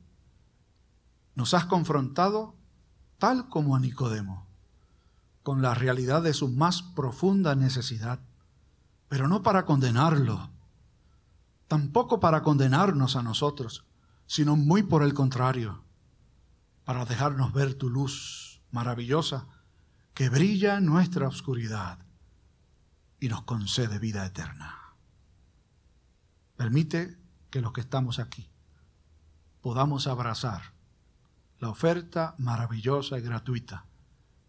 nos 1.36 1.54
has 1.54 1.66
confrontado, 1.66 2.56
tal 3.20 3.48
como 3.48 3.76
a 3.76 3.80
Nicodemo, 3.80 4.48
con 5.44 5.62
la 5.62 5.76
realidad 5.76 6.24
de 6.24 6.34
su 6.34 6.50
más 6.50 6.82
profunda 6.82 7.54
necesidad, 7.54 8.22
pero 9.08 9.28
no 9.28 9.44
para 9.44 9.66
condenarlo, 9.66 10.50
tampoco 11.68 12.20
para 12.20 12.42
condenarnos 12.42 13.16
a 13.16 13.22
nosotros, 13.22 13.86
sino 14.26 14.56
muy 14.56 14.82
por 14.82 15.04
el 15.04 15.14
contrario, 15.14 15.84
para 16.90 17.06
dejarnos 17.06 17.54
ver 17.54 17.76
tu 17.76 17.88
luz 17.88 18.64
maravillosa 18.72 19.46
que 20.16 20.28
brilla 20.28 20.78
en 20.78 20.88
nuestra 20.88 21.28
oscuridad 21.28 22.00
y 23.20 23.30
nos 23.30 23.44
concede 23.44 24.00
vida 24.00 24.26
eterna. 24.26 24.96
Permite 26.58 27.16
que 27.52 27.62
los 27.62 27.74
que 27.74 27.82
estamos 27.82 28.18
aquí 28.18 28.50
podamos 29.62 30.08
abrazar 30.08 30.74
la 31.60 31.70
oferta 31.70 32.34
maravillosa 32.40 33.20
y 33.20 33.22
gratuita 33.22 33.86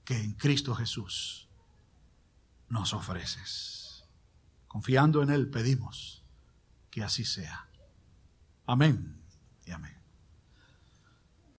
que 0.07 0.16
en 0.16 0.33
Cristo 0.33 0.74
Jesús 0.74 1.46
nos 2.70 2.94
ofreces. 2.94 4.09
Confiando 4.66 5.22
en 5.22 5.29
Él 5.29 5.50
pedimos 5.50 6.24
que 6.90 7.05
así 7.05 7.26
sea. 7.26 7.68
Amén 8.64 9.20
y 9.66 9.72
amén. 9.72 9.99